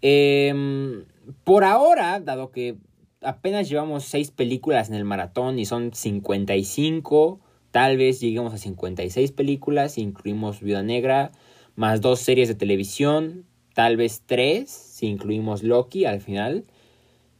Em, 0.02 1.04
por 1.44 1.64
ahora, 1.64 2.20
dado 2.20 2.50
que 2.50 2.76
apenas 3.20 3.68
llevamos 3.68 4.04
6 4.04 4.30
películas 4.30 4.88
en 4.88 4.94
el 4.94 5.04
maratón 5.04 5.58
y 5.58 5.64
son 5.64 5.92
55, 5.92 7.40
tal 7.70 7.96
vez 7.96 8.20
lleguemos 8.20 8.54
a 8.54 8.58
56 8.58 9.32
películas, 9.32 9.98
incluimos 9.98 10.60
Viuda 10.60 10.82
Negra, 10.82 11.32
más 11.74 12.00
dos 12.00 12.20
series 12.20 12.48
de 12.48 12.54
televisión, 12.54 13.44
tal 13.74 13.96
vez 13.96 14.22
3, 14.26 14.68
si 14.68 15.06
incluimos 15.06 15.62
Loki 15.62 16.04
al 16.04 16.20
final. 16.20 16.64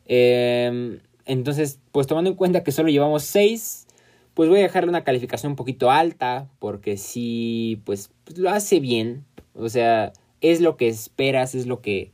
Em, 0.06 1.00
entonces, 1.26 1.80
pues 1.92 2.06
tomando 2.06 2.30
en 2.30 2.36
cuenta 2.36 2.64
que 2.64 2.72
solo 2.72 2.88
llevamos 2.88 3.22
6, 3.24 3.86
pues 4.34 4.48
voy 4.48 4.60
a 4.60 4.62
dejarle 4.62 4.88
una 4.88 5.04
calificación 5.04 5.52
un 5.52 5.56
poquito 5.56 5.90
alta, 5.90 6.48
porque 6.60 6.96
si, 6.96 7.82
pues, 7.84 8.10
pues, 8.24 8.38
lo 8.38 8.50
hace 8.50 8.78
bien. 8.80 9.24
O 9.54 9.68
sea, 9.68 10.12
es 10.40 10.60
lo 10.60 10.76
que 10.76 10.88
esperas, 10.88 11.56
es 11.56 11.66
lo 11.66 11.80
que, 11.80 12.12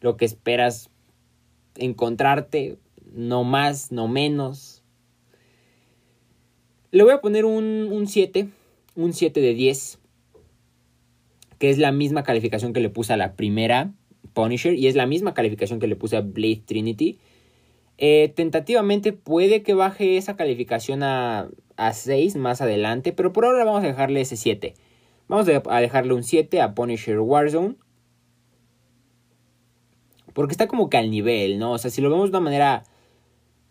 lo 0.00 0.16
que 0.16 0.24
esperas 0.24 0.90
encontrarte, 1.76 2.78
no 3.12 3.44
más, 3.44 3.92
no 3.92 4.08
menos. 4.08 4.82
Le 6.90 7.02
voy 7.02 7.12
a 7.12 7.20
poner 7.20 7.44
un 7.44 8.06
7, 8.06 8.48
un 8.94 9.12
7 9.12 9.40
de 9.40 9.54
10, 9.54 9.98
que 11.58 11.70
es 11.70 11.78
la 11.78 11.92
misma 11.92 12.22
calificación 12.22 12.72
que 12.72 12.80
le 12.80 12.90
puse 12.90 13.12
a 13.12 13.16
la 13.16 13.34
primera 13.34 13.92
Punisher 14.32 14.74
y 14.74 14.86
es 14.86 14.94
la 14.94 15.06
misma 15.06 15.34
calificación 15.34 15.80
que 15.80 15.86
le 15.86 15.96
puse 15.96 16.16
a 16.16 16.20
Blade 16.20 16.62
Trinity. 16.66 17.18
Eh, 17.98 18.32
tentativamente 18.36 19.12
puede 19.14 19.62
que 19.62 19.72
baje 19.72 20.18
esa 20.18 20.36
calificación 20.36 21.02
a, 21.02 21.48
a 21.76 21.92
6 21.94 22.36
más 22.36 22.60
adelante, 22.60 23.12
pero 23.12 23.32
por 23.32 23.46
ahora 23.46 23.64
vamos 23.64 23.82
a 23.82 23.86
dejarle 23.86 24.20
ese 24.20 24.36
7. 24.36 24.74
Vamos 25.28 25.48
a 25.48 25.80
dejarle 25.80 26.12
un 26.12 26.22
7 26.22 26.60
a 26.60 26.74
Punisher 26.74 27.18
Warzone. 27.18 27.76
Porque 30.36 30.52
está 30.52 30.68
como 30.68 30.90
que 30.90 30.98
al 30.98 31.10
nivel, 31.10 31.58
¿no? 31.58 31.72
O 31.72 31.78
sea, 31.78 31.90
si 31.90 32.02
lo 32.02 32.10
vemos 32.10 32.26
de 32.26 32.36
una 32.36 32.44
manera, 32.44 32.84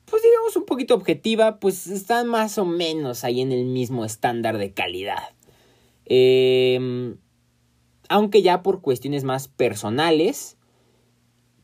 pues 0.06 0.23
digamos 0.23 0.56
un 0.56 0.65
poquito 0.65 0.95
objetiva, 0.95 1.60
pues 1.60 1.86
están 1.86 2.25
más 2.25 2.58
o 2.58 2.65
menos 2.65 3.23
ahí 3.23 3.39
en 3.39 3.51
el 3.51 3.65
mismo 3.65 4.04
estándar 4.04 4.58
de 4.58 4.73
calidad. 4.73 5.30
Em, 6.06 7.17
aunque 8.10 8.41
ya 8.41 8.63
por 8.63 8.82
cuestiones 8.82 9.23
más 9.23 9.47
personales, 9.47 10.58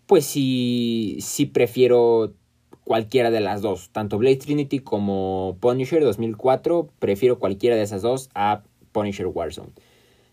pues 0.05 0.23
sí, 0.23 1.17
sí 1.19 1.47
prefiero 1.47 2.35
cualquiera 2.83 3.31
de 3.31 3.39
las 3.39 3.63
dos. 3.63 3.89
Tanto 3.91 4.19
Blade 4.19 4.35
Trinity 4.35 4.77
como 4.81 5.57
Punisher 5.59 6.03
2004, 6.03 6.91
prefiero 6.99 7.39
cualquiera 7.39 7.75
de 7.75 7.81
esas 7.81 8.03
dos 8.03 8.29
a 8.35 8.61
Punisher 8.91 9.25
Warzone. 9.25 9.71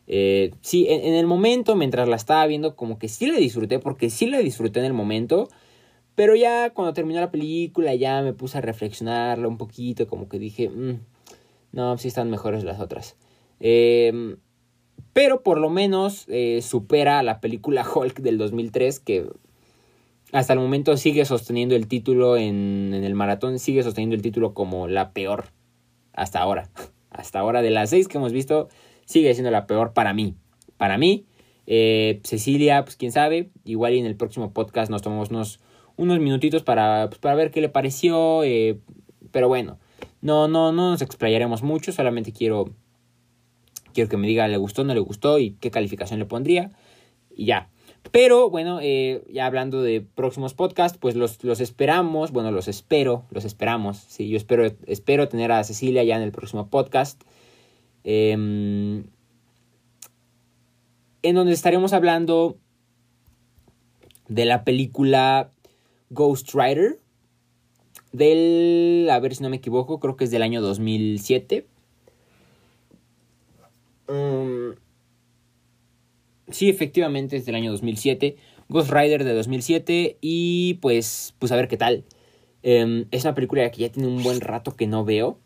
Eh, 0.08 0.52
sí, 0.62 0.86
en, 0.88 1.14
el 1.14 1.26
momento, 1.26 1.76
mientras 1.76 2.08
la 2.08 2.16
estaba 2.16 2.46
viendo, 2.46 2.74
como 2.74 2.98
que 2.98 3.08
sí 3.08 3.26
la 3.26 3.36
disfruté, 3.36 3.78
porque 3.78 4.10
sí 4.10 4.26
la 4.26 4.38
disfruté 4.38 4.80
en 4.80 4.86
el 4.86 4.94
momento. 4.94 5.48
Pero 6.14 6.34
ya 6.34 6.70
cuando 6.70 6.94
terminó 6.94 7.20
la 7.20 7.30
película, 7.30 7.94
ya 7.94 8.22
me 8.22 8.32
puse 8.32 8.58
a 8.58 8.60
reflexionarla 8.60 9.46
un 9.46 9.58
poquito, 9.58 10.08
como 10.08 10.28
que 10.28 10.40
dije, 10.40 10.68
mm, 10.68 11.00
no, 11.72 11.96
sí 11.98 12.08
están 12.08 12.30
mejores 12.30 12.64
las 12.64 12.80
otras. 12.80 13.16
Em, 13.60 14.38
pero 15.12 15.42
por 15.42 15.58
lo 15.58 15.70
menos 15.70 16.24
eh, 16.28 16.60
supera 16.62 17.18
a 17.18 17.22
la 17.22 17.40
película 17.40 17.86
Hulk 17.94 18.20
del 18.20 18.38
2003, 18.38 18.98
que 19.00 19.28
hasta 20.32 20.52
el 20.54 20.58
momento 20.58 20.96
sigue 20.96 21.24
sosteniendo 21.24 21.74
el 21.74 21.86
título 21.86 22.36
en, 22.36 22.92
el 22.94 23.14
maratón, 23.14 23.58
sigue 23.58 23.82
sosteniendo 23.82 24.16
el 24.16 24.22
título 24.22 24.54
como 24.54 24.88
la 24.88 25.12
peor 25.12 25.46
hasta 26.12 26.40
ahora. 26.40 26.70
Hasta 27.10 27.40
ahora 27.40 27.62
de 27.62 27.70
las 27.70 27.90
seis 27.90 28.06
que 28.06 28.18
hemos 28.18 28.32
visto, 28.32 28.68
sigue 29.08 29.32
siendo 29.32 29.50
la 29.50 29.66
peor 29.66 29.94
para 29.94 30.12
mí. 30.12 30.34
Para 30.76 30.98
mí, 30.98 31.24
eh, 31.66 32.20
Cecilia, 32.24 32.84
pues 32.84 32.96
quién 32.96 33.10
sabe, 33.10 33.50
igual 33.64 33.94
y 33.94 33.98
en 33.98 34.06
el 34.06 34.16
próximo 34.16 34.52
podcast 34.52 34.90
nos 34.90 35.02
tomamos 35.02 35.30
unos, 35.30 35.60
unos 35.96 36.20
minutitos 36.20 36.62
para, 36.62 37.08
pues, 37.08 37.18
para 37.18 37.34
ver 37.34 37.50
qué 37.50 37.62
le 37.62 37.70
pareció. 37.70 38.44
Eh, 38.44 38.78
pero 39.32 39.48
bueno, 39.48 39.78
no, 40.20 40.46
no, 40.46 40.72
no 40.72 40.90
nos 40.90 41.00
explayaremos 41.00 41.62
mucho, 41.62 41.90
solamente 41.90 42.32
quiero, 42.32 42.74
quiero 43.94 44.10
que 44.10 44.18
me 44.18 44.28
diga 44.28 44.46
le 44.46 44.58
gustó, 44.58 44.84
no 44.84 44.92
le 44.92 45.00
gustó 45.00 45.38
y 45.38 45.52
qué 45.52 45.70
calificación 45.70 46.18
le 46.18 46.26
pondría. 46.26 46.72
Y 47.34 47.46
ya. 47.46 47.70
Pero 48.12 48.50
bueno, 48.50 48.78
eh, 48.82 49.24
ya 49.30 49.46
hablando 49.46 49.82
de 49.82 50.02
próximos 50.02 50.52
podcasts, 50.52 50.98
pues 50.98 51.16
los, 51.16 51.42
los, 51.44 51.60
esperamos, 51.60 52.30
bueno, 52.30 52.52
los 52.52 52.68
espero, 52.68 53.24
los 53.30 53.46
esperamos. 53.46 54.04
Sí, 54.08 54.28
yo 54.28 54.36
espero, 54.36 54.70
espero 54.86 55.28
tener 55.28 55.50
a 55.50 55.64
Cecilia 55.64 56.04
ya 56.04 56.16
en 56.16 56.22
el 56.22 56.32
próximo 56.32 56.68
podcast. 56.68 57.22
Em, 58.04 59.04
en 61.22 61.34
donde 61.34 61.52
estaremos 61.52 61.92
hablando 61.92 62.58
de 64.28 64.44
la 64.44 64.64
película 64.64 65.52
Ghost 66.10 66.54
Rider. 66.54 67.00
Del, 68.12 69.08
a 69.10 69.18
ver 69.20 69.34
si 69.34 69.42
no 69.42 69.50
me 69.50 69.56
equivoco, 69.56 70.00
creo 70.00 70.16
que 70.16 70.24
es 70.24 70.30
del 70.30 70.42
año 70.42 70.62
2007. 70.62 71.66
Sí, 76.50 76.70
efectivamente, 76.70 77.36
es 77.36 77.44
del 77.46 77.54
año 77.54 77.70
2007. 77.70 78.36
Ghost 78.68 78.90
Rider 78.90 79.24
de 79.24 79.34
2007. 79.34 80.18
Y 80.20 80.74
pues, 80.80 81.34
pues 81.38 81.52
a 81.52 81.56
ver 81.56 81.68
qué 81.68 81.76
tal. 81.76 82.04
Em, 82.62 83.06
es 83.10 83.24
una 83.24 83.34
película 83.34 83.70
que 83.70 83.82
ya 83.82 83.92
tiene 83.92 84.08
un 84.08 84.22
buen 84.22 84.40
rato 84.40 84.74
que 84.74 84.86
no 84.86 85.04
veo. 85.04 85.38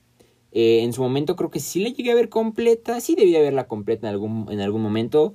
Eh, 0.52 0.82
en 0.82 0.92
su 0.92 1.02
momento 1.02 1.36
creo 1.36 1.50
que 1.50 1.60
sí 1.60 1.82
la 1.82 1.90
llegué 1.90 2.12
a 2.12 2.14
ver 2.14 2.28
completa. 2.28 3.00
Sí 3.00 3.14
debía 3.14 3.40
verla 3.40 3.66
completa 3.66 4.06
en 4.06 4.12
algún, 4.12 4.46
en 4.50 4.60
algún 4.60 4.82
momento. 4.82 5.34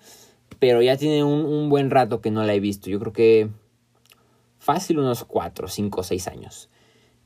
Pero 0.59 0.81
ya 0.81 0.97
tiene 0.97 1.23
un, 1.23 1.69
buen 1.69 1.89
rato 1.89 2.21
que 2.21 2.31
no 2.31 2.43
la 2.43 2.53
he 2.53 2.59
visto. 2.59 2.89
Yo 2.89 2.99
creo 2.99 3.13
que 3.13 3.49
fácil 4.59 4.99
unos 4.99 5.23
4, 5.23 5.67
5, 5.67 6.03
6 6.03 6.27
años. 6.27 6.69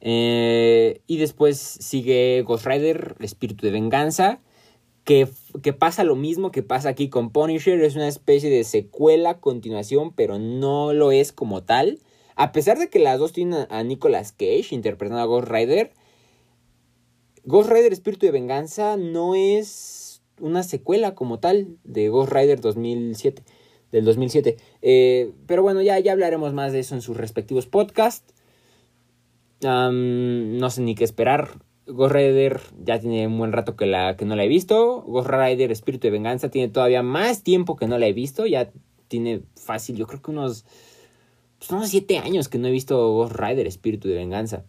Eh, 0.01 1.01
y 1.07 1.17
después 1.17 1.57
sigue 1.57 2.43
Ghost 2.45 2.65
Rider, 2.65 3.15
Espíritu 3.19 3.65
de 3.65 3.71
Venganza 3.71 4.41
que, 5.03 5.27
pasa 5.77 6.03
lo 6.03 6.15
mismo 6.15 6.51
que 6.51 6.63
pasa 6.63 6.89
aquí 6.89 7.09
con 7.09 7.31
Punisher, 7.31 7.81
es 7.81 7.95
una 7.95 8.07
especie 8.07 8.49
de 8.49 8.63
secuela, 8.63 9.39
continuación, 9.39 10.13
pero 10.13 10.39
no 10.39 10.93
lo 10.93 11.11
es 11.11 11.31
como 11.31 11.63
tal. 11.63 11.99
A 12.35 12.51
pesar 12.51 12.77
de 12.77 12.89
que 12.89 12.99
las 12.99 13.19
dos 13.19 13.33
tienen 13.33 13.67
a 13.69 13.83
Nicolas 13.83 14.31
Cage 14.31 14.67
interpretando 14.71 15.21
a 15.21 15.25
Ghost 15.25 15.49
Rider, 15.49 15.91
Ghost 17.43 17.71
Rider 17.71 17.91
Espíritu 17.91 18.25
de 18.27 18.31
Venganza 18.31 18.97
no 18.97 19.33
es 19.33 20.21
una 20.39 20.63
secuela 20.63 21.15
como 21.15 21.39
tal 21.39 21.77
de 21.83 22.09
Ghost 22.09 22.31
Rider 22.31 22.61
2007, 22.61 23.43
del 23.91 24.05
2007. 24.05 24.57
Eh, 24.81 25.31
pero 25.47 25.63
bueno, 25.63 25.81
ya, 25.81 25.97
ya 25.99 26.11
hablaremos 26.11 26.53
más 26.53 26.71
de 26.71 26.79
eso 26.79 26.95
en 26.95 27.01
sus 27.01 27.17
respectivos 27.17 27.65
podcasts. 27.65 28.33
no 29.61 30.69
sé 30.69 30.81
ni 30.81 30.95
qué 30.95 31.03
esperar. 31.03 31.49
Ghost 31.87 32.13
Rider 32.13 32.61
ya 32.83 32.99
tiene 32.99 33.25
un 33.25 33.37
buen 33.37 33.51
rato 33.51 33.75
que, 33.75 33.87
la, 33.87 34.15
que 34.17 34.25
no 34.25 34.35
la 34.35 34.43
he 34.43 34.47
visto. 34.47 35.01
Ghost 35.01 35.29
Rider 35.29 35.71
Espíritu 35.71 36.07
de 36.07 36.11
Venganza 36.11 36.49
tiene 36.49 36.71
todavía 36.71 37.01
más 37.01 37.43
tiempo 37.43 37.75
que 37.75 37.87
no 37.87 37.97
la 37.97 38.07
he 38.07 38.13
visto. 38.13 38.45
Ya 38.45 38.71
tiene 39.07 39.41
fácil, 39.55 39.97
yo 39.97 40.05
creo 40.05 40.21
que 40.21 40.31
unos, 40.31 40.63
pues 41.57 41.71
unos 41.71 41.89
siete 41.89 42.19
años 42.19 42.49
que 42.49 42.59
no 42.59 42.67
he 42.67 42.71
visto 42.71 43.13
Ghost 43.13 43.35
Rider 43.35 43.65
Espíritu 43.65 44.07
de 44.07 44.15
Venganza. 44.15 44.63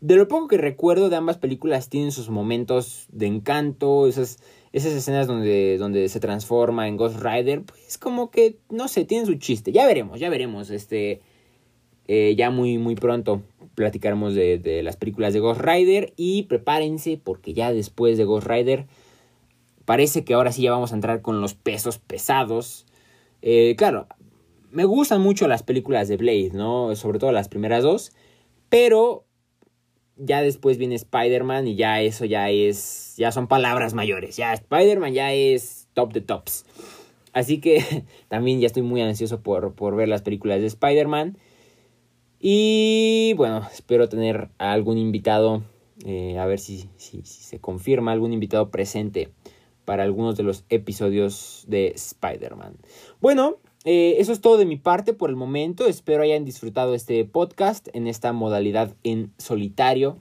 De 0.00 0.14
lo 0.14 0.28
poco 0.28 0.48
que 0.48 0.58
recuerdo 0.58 1.08
de 1.10 1.16
ambas 1.16 1.38
películas 1.38 1.88
tienen 1.88 2.12
sus 2.12 2.30
momentos 2.30 3.06
de 3.10 3.26
encanto, 3.26 4.06
esas, 4.06 4.38
esas 4.72 4.92
escenas 4.92 5.26
donde, 5.26 5.76
donde 5.78 6.08
se 6.08 6.20
transforma 6.20 6.86
en 6.86 6.96
Ghost 6.96 7.20
Rider, 7.20 7.62
pues 7.62 7.98
como 7.98 8.30
que, 8.30 8.58
no 8.70 8.86
sé, 8.86 9.04
tienen 9.04 9.26
su 9.26 9.34
chiste. 9.34 9.72
Ya 9.72 9.86
veremos, 9.86 10.20
ya 10.20 10.30
veremos, 10.30 10.70
este, 10.70 11.20
eh, 12.06 12.34
ya 12.36 12.50
muy, 12.50 12.78
muy 12.78 12.94
pronto 12.94 13.42
platicaremos 13.74 14.34
de, 14.34 14.80
las 14.82 14.96
películas 14.96 15.34
de 15.34 15.40
Ghost 15.40 15.60
Rider 15.60 16.14
y 16.16 16.44
prepárense 16.44 17.20
porque 17.22 17.52
ya 17.52 17.72
después 17.72 18.16
de 18.18 18.24
Ghost 18.24 18.46
Rider 18.46 18.86
parece 19.84 20.24
que 20.24 20.34
ahora 20.34 20.50
sí 20.50 20.62
ya 20.62 20.72
vamos 20.72 20.92
a 20.92 20.94
entrar 20.96 21.22
con 21.22 21.40
los 21.40 21.54
pesos 21.54 21.98
pesados. 21.98 22.86
Eh, 23.42 23.74
claro, 23.76 24.08
me 24.70 24.84
gustan 24.84 25.20
mucho 25.20 25.46
las 25.48 25.62
películas 25.62 26.08
de 26.08 26.16
Blade, 26.16 26.50
¿no? 26.54 26.96
Sobre 26.96 27.18
todo 27.18 27.30
las 27.30 27.48
primeras 27.48 27.82
dos, 27.82 28.12
pero 28.68 29.24
ya 30.18 30.42
después 30.42 30.78
viene 30.78 30.94
Spider-Man 30.96 31.68
y 31.68 31.76
ya 31.76 32.00
eso 32.00 32.24
ya 32.24 32.50
es, 32.50 33.14
ya 33.16 33.32
son 33.32 33.46
palabras 33.46 33.94
mayores. 33.94 34.36
Ya 34.36 34.52
Spider-Man 34.52 35.12
ya 35.12 35.32
es 35.32 35.88
top 35.94 36.12
de 36.12 36.20
tops. 36.20 36.64
Así 37.32 37.60
que 37.60 38.04
también 38.28 38.60
ya 38.60 38.66
estoy 38.66 38.82
muy 38.82 39.00
ansioso 39.00 39.40
por, 39.40 39.74
por 39.74 39.96
ver 39.96 40.08
las 40.08 40.22
películas 40.22 40.60
de 40.60 40.66
Spider-Man. 40.66 41.38
Y 42.40 43.34
bueno, 43.36 43.66
espero 43.72 44.08
tener 44.08 44.50
a 44.58 44.72
algún 44.72 44.98
invitado, 44.98 45.62
eh, 46.04 46.38
a 46.38 46.46
ver 46.46 46.60
si, 46.60 46.88
si, 46.96 47.22
se 47.22 47.58
confirma, 47.58 48.12
algún 48.12 48.32
invitado 48.32 48.70
presente 48.70 49.30
para 49.84 50.04
algunos 50.04 50.36
de 50.36 50.44
los 50.44 50.64
episodios 50.68 51.64
de 51.66 51.88
Spider-Man. 51.88 52.76
Bueno, 53.20 53.56
eh, 53.90 54.20
eso 54.20 54.32
es 54.32 54.42
todo 54.42 54.58
de 54.58 54.66
mi 54.66 54.76
parte 54.76 55.14
por 55.14 55.30
el 55.30 55.36
momento. 55.36 55.86
Espero 55.86 56.22
hayan 56.22 56.44
disfrutado 56.44 56.94
este 56.94 57.24
podcast 57.24 57.88
en 57.94 58.06
esta 58.06 58.34
modalidad 58.34 58.94
en 59.02 59.32
solitario. 59.38 60.18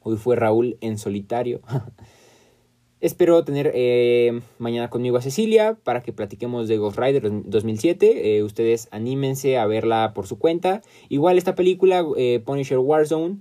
Hoy 0.00 0.16
fue 0.16 0.34
Raúl 0.34 0.76
en 0.80 0.98
solitario. 0.98 1.60
Espero 3.00 3.44
tener 3.44 3.70
eh, 3.76 4.40
mañana 4.58 4.90
conmigo 4.90 5.18
a 5.18 5.22
Cecilia 5.22 5.78
para 5.84 6.02
que 6.02 6.12
platiquemos 6.12 6.66
de 6.66 6.78
Ghost 6.78 6.98
Rider 6.98 7.30
2007. 7.44 8.38
Eh, 8.38 8.42
ustedes 8.42 8.88
anímense 8.90 9.56
a 9.56 9.66
verla 9.66 10.10
por 10.12 10.26
su 10.26 10.40
cuenta. 10.40 10.82
Igual 11.08 11.38
esta 11.38 11.54
película, 11.54 12.04
Punisher 12.44 12.78
Warzone, 12.78 13.36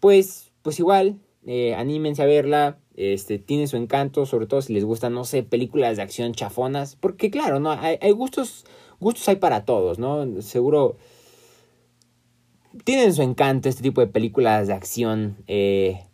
pues, 0.00 0.50
pues 0.62 0.80
igual, 0.80 1.20
anímense 1.76 2.24
a 2.24 2.26
verla 2.26 2.80
este, 2.96 3.38
tiene 3.38 3.66
su 3.66 3.76
encanto, 3.76 4.24
sobre 4.24 4.46
todo 4.46 4.62
si 4.62 4.72
les 4.72 4.84
gustan, 4.84 5.12
no 5.12 5.24
sé, 5.24 5.42
películas 5.42 5.96
de 5.96 6.02
acción 6.02 6.32
chafonas, 6.32 6.96
porque 6.96 7.30
claro, 7.30 7.60
¿no? 7.60 7.70
Hay, 7.70 8.10
gustos, 8.12 8.64
gustos 9.00 9.28
hay 9.28 9.36
para 9.36 9.64
todos, 9.64 9.98
¿no? 9.98 10.40
Seguro 10.40 10.96
tienen 12.84 13.12
su 13.14 13.22
encanto 13.22 13.68
este 13.68 13.82
tipo 13.82 14.00
de 14.00 14.06
películas 14.06 14.66
de 14.66 14.74
acción, 14.74 15.36
eh, 15.46 16.06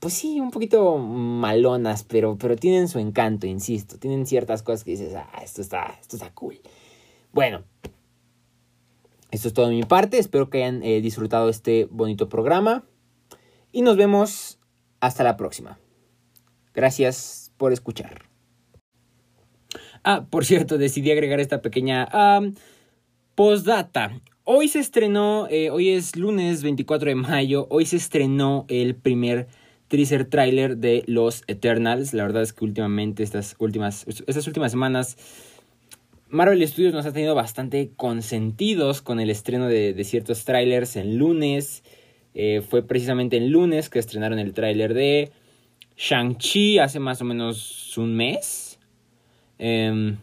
pues 0.00 0.14
sí, 0.14 0.38
un 0.38 0.50
poquito 0.50 0.98
malonas, 0.98 2.04
pero, 2.04 2.36
pero 2.36 2.56
tienen 2.56 2.86
su 2.86 2.98
encanto, 2.98 3.46
insisto, 3.46 3.98
tienen 3.98 4.26
ciertas 4.26 4.62
cosas 4.62 4.84
que 4.84 4.92
dices, 4.92 5.14
ah, 5.14 5.40
esto 5.42 5.62
está, 5.62 5.96
esto 6.00 6.16
está 6.16 6.32
cool. 6.34 6.60
Bueno, 7.32 7.64
esto 9.30 9.48
es 9.48 9.54
todo 9.54 9.68
de 9.68 9.74
mi 9.74 9.82
parte, 9.82 10.18
espero 10.18 10.50
que 10.50 10.58
hayan 10.58 10.82
eh, 10.82 11.00
disfrutado 11.00 11.48
este 11.48 11.86
bonito 11.90 12.28
programa 12.28 12.84
y 13.72 13.82
nos 13.82 13.96
vemos 13.96 14.55
hasta 15.06 15.24
la 15.24 15.36
próxima. 15.36 15.78
Gracias 16.74 17.52
por 17.56 17.72
escuchar. 17.72 18.22
Ah, 20.04 20.26
por 20.28 20.44
cierto, 20.44 20.78
decidí 20.78 21.10
agregar 21.10 21.40
esta 21.40 21.62
pequeña 21.62 22.08
postdata. 23.34 24.20
Hoy 24.44 24.68
se 24.68 24.78
estrenó, 24.78 25.48
eh, 25.50 25.70
hoy 25.70 25.90
es 25.90 26.14
lunes 26.14 26.62
24 26.62 27.08
de 27.08 27.14
mayo, 27.16 27.66
hoy 27.70 27.84
se 27.86 27.96
estrenó 27.96 28.64
el 28.68 28.94
primer 28.94 29.48
teaser 29.88 30.24
trailer 30.26 30.76
de 30.76 31.02
Los 31.06 31.42
Eternals. 31.48 32.14
La 32.14 32.22
verdad 32.22 32.42
es 32.42 32.52
que 32.52 32.64
últimamente, 32.64 33.22
estas 33.22 33.56
últimas, 33.58 34.06
estas 34.06 34.46
últimas 34.46 34.70
semanas, 34.70 35.16
Marvel 36.28 36.66
Studios 36.68 36.92
nos 36.92 37.06
ha 37.06 37.12
tenido 37.12 37.34
bastante 37.34 37.90
consentidos 37.96 39.02
con 39.02 39.18
el 39.18 39.30
estreno 39.30 39.66
de, 39.66 39.94
de 39.94 40.04
ciertos 40.04 40.44
trailers 40.44 40.96
en 40.96 41.18
lunes. 41.18 41.82
Eh, 42.38 42.60
fue 42.60 42.86
precisamente 42.86 43.38
el 43.38 43.48
lunes 43.48 43.88
que 43.88 43.98
estrenaron 43.98 44.38
el 44.38 44.52
tráiler 44.52 44.92
de 44.92 45.32
Shang-Chi 45.96 46.78
hace 46.78 47.00
más 47.00 47.22
o 47.22 47.24
menos 47.24 47.96
un 47.96 48.14
mes. 48.14 48.78
Em, 49.58 50.18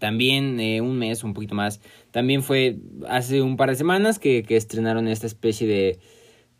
también 0.00 0.58
eh, 0.58 0.80
un 0.80 0.98
mes, 0.98 1.22
un 1.22 1.32
poquito 1.32 1.54
más. 1.54 1.80
También 2.10 2.42
fue 2.42 2.78
hace 3.08 3.40
un 3.40 3.56
par 3.56 3.70
de 3.70 3.76
semanas 3.76 4.18
que, 4.18 4.44
estrenaron 4.48 5.06
esta 5.06 5.28
especie 5.28 5.68
de 5.68 6.00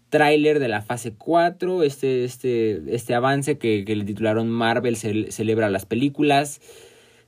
tráiler 0.09 0.61
de 0.61 0.68
la 0.68 0.81
fase 0.81 1.12
4, 1.12 1.83
este, 1.83 2.22
este, 2.25 2.94
este 2.94 3.14
avance 3.14 3.59
que, 3.59 3.85
le 3.85 4.05
titularon 4.05 4.49
Marvel 4.49 4.96
celebra 4.96 5.70
las 5.70 5.87
películas. 5.87 6.61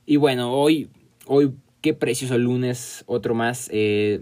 Y 0.05 0.15
bueno, 0.15 0.53
hoy, 0.53 0.87
hoy 1.25 1.51
qué 1.81 1.93
precioso 1.93 2.37
lunes, 2.37 3.03
otro 3.07 3.35
más. 3.35 3.69
Eh, 3.73 4.21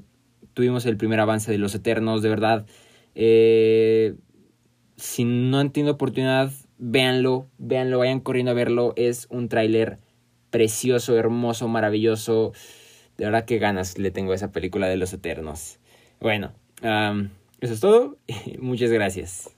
tuvimos 0.58 0.88
el 0.88 0.98
primer 0.98 1.20
avance 1.20 1.52
de 1.52 1.60
Los 1.60 1.76
Eternos, 1.76 2.24
de 2.24 2.30
verdad. 2.30 2.66
Eh, 3.14 4.16
si 4.96 5.24
no 5.24 5.60
han 5.60 5.72
tenido 5.72 5.94
oportunidad, 5.94 6.52
véanlo, 6.80 7.48
véanlo, 7.60 8.00
vayan 8.00 8.22
corriendo 8.22 8.54
a 8.54 8.56
verlo. 8.56 8.94
Es 8.96 9.28
un 9.30 9.50
tráiler 9.50 10.00
precioso, 10.50 11.16
hermoso, 11.16 11.68
maravilloso. 11.68 12.54
De 13.20 13.26
verdad 13.26 13.46
que 13.46 13.60
ganas 13.60 14.00
le 14.00 14.10
tengo 14.10 14.32
a 14.32 14.36
esa 14.36 14.52
película 14.52 14.88
de 14.88 14.98
Los 14.98 15.14
Eternos. 15.14 15.78
Bueno, 16.20 16.54
eso 16.82 17.74
es 17.76 17.80
todo. 17.80 18.18
Muchas 18.60 18.90
gracias. 18.90 19.57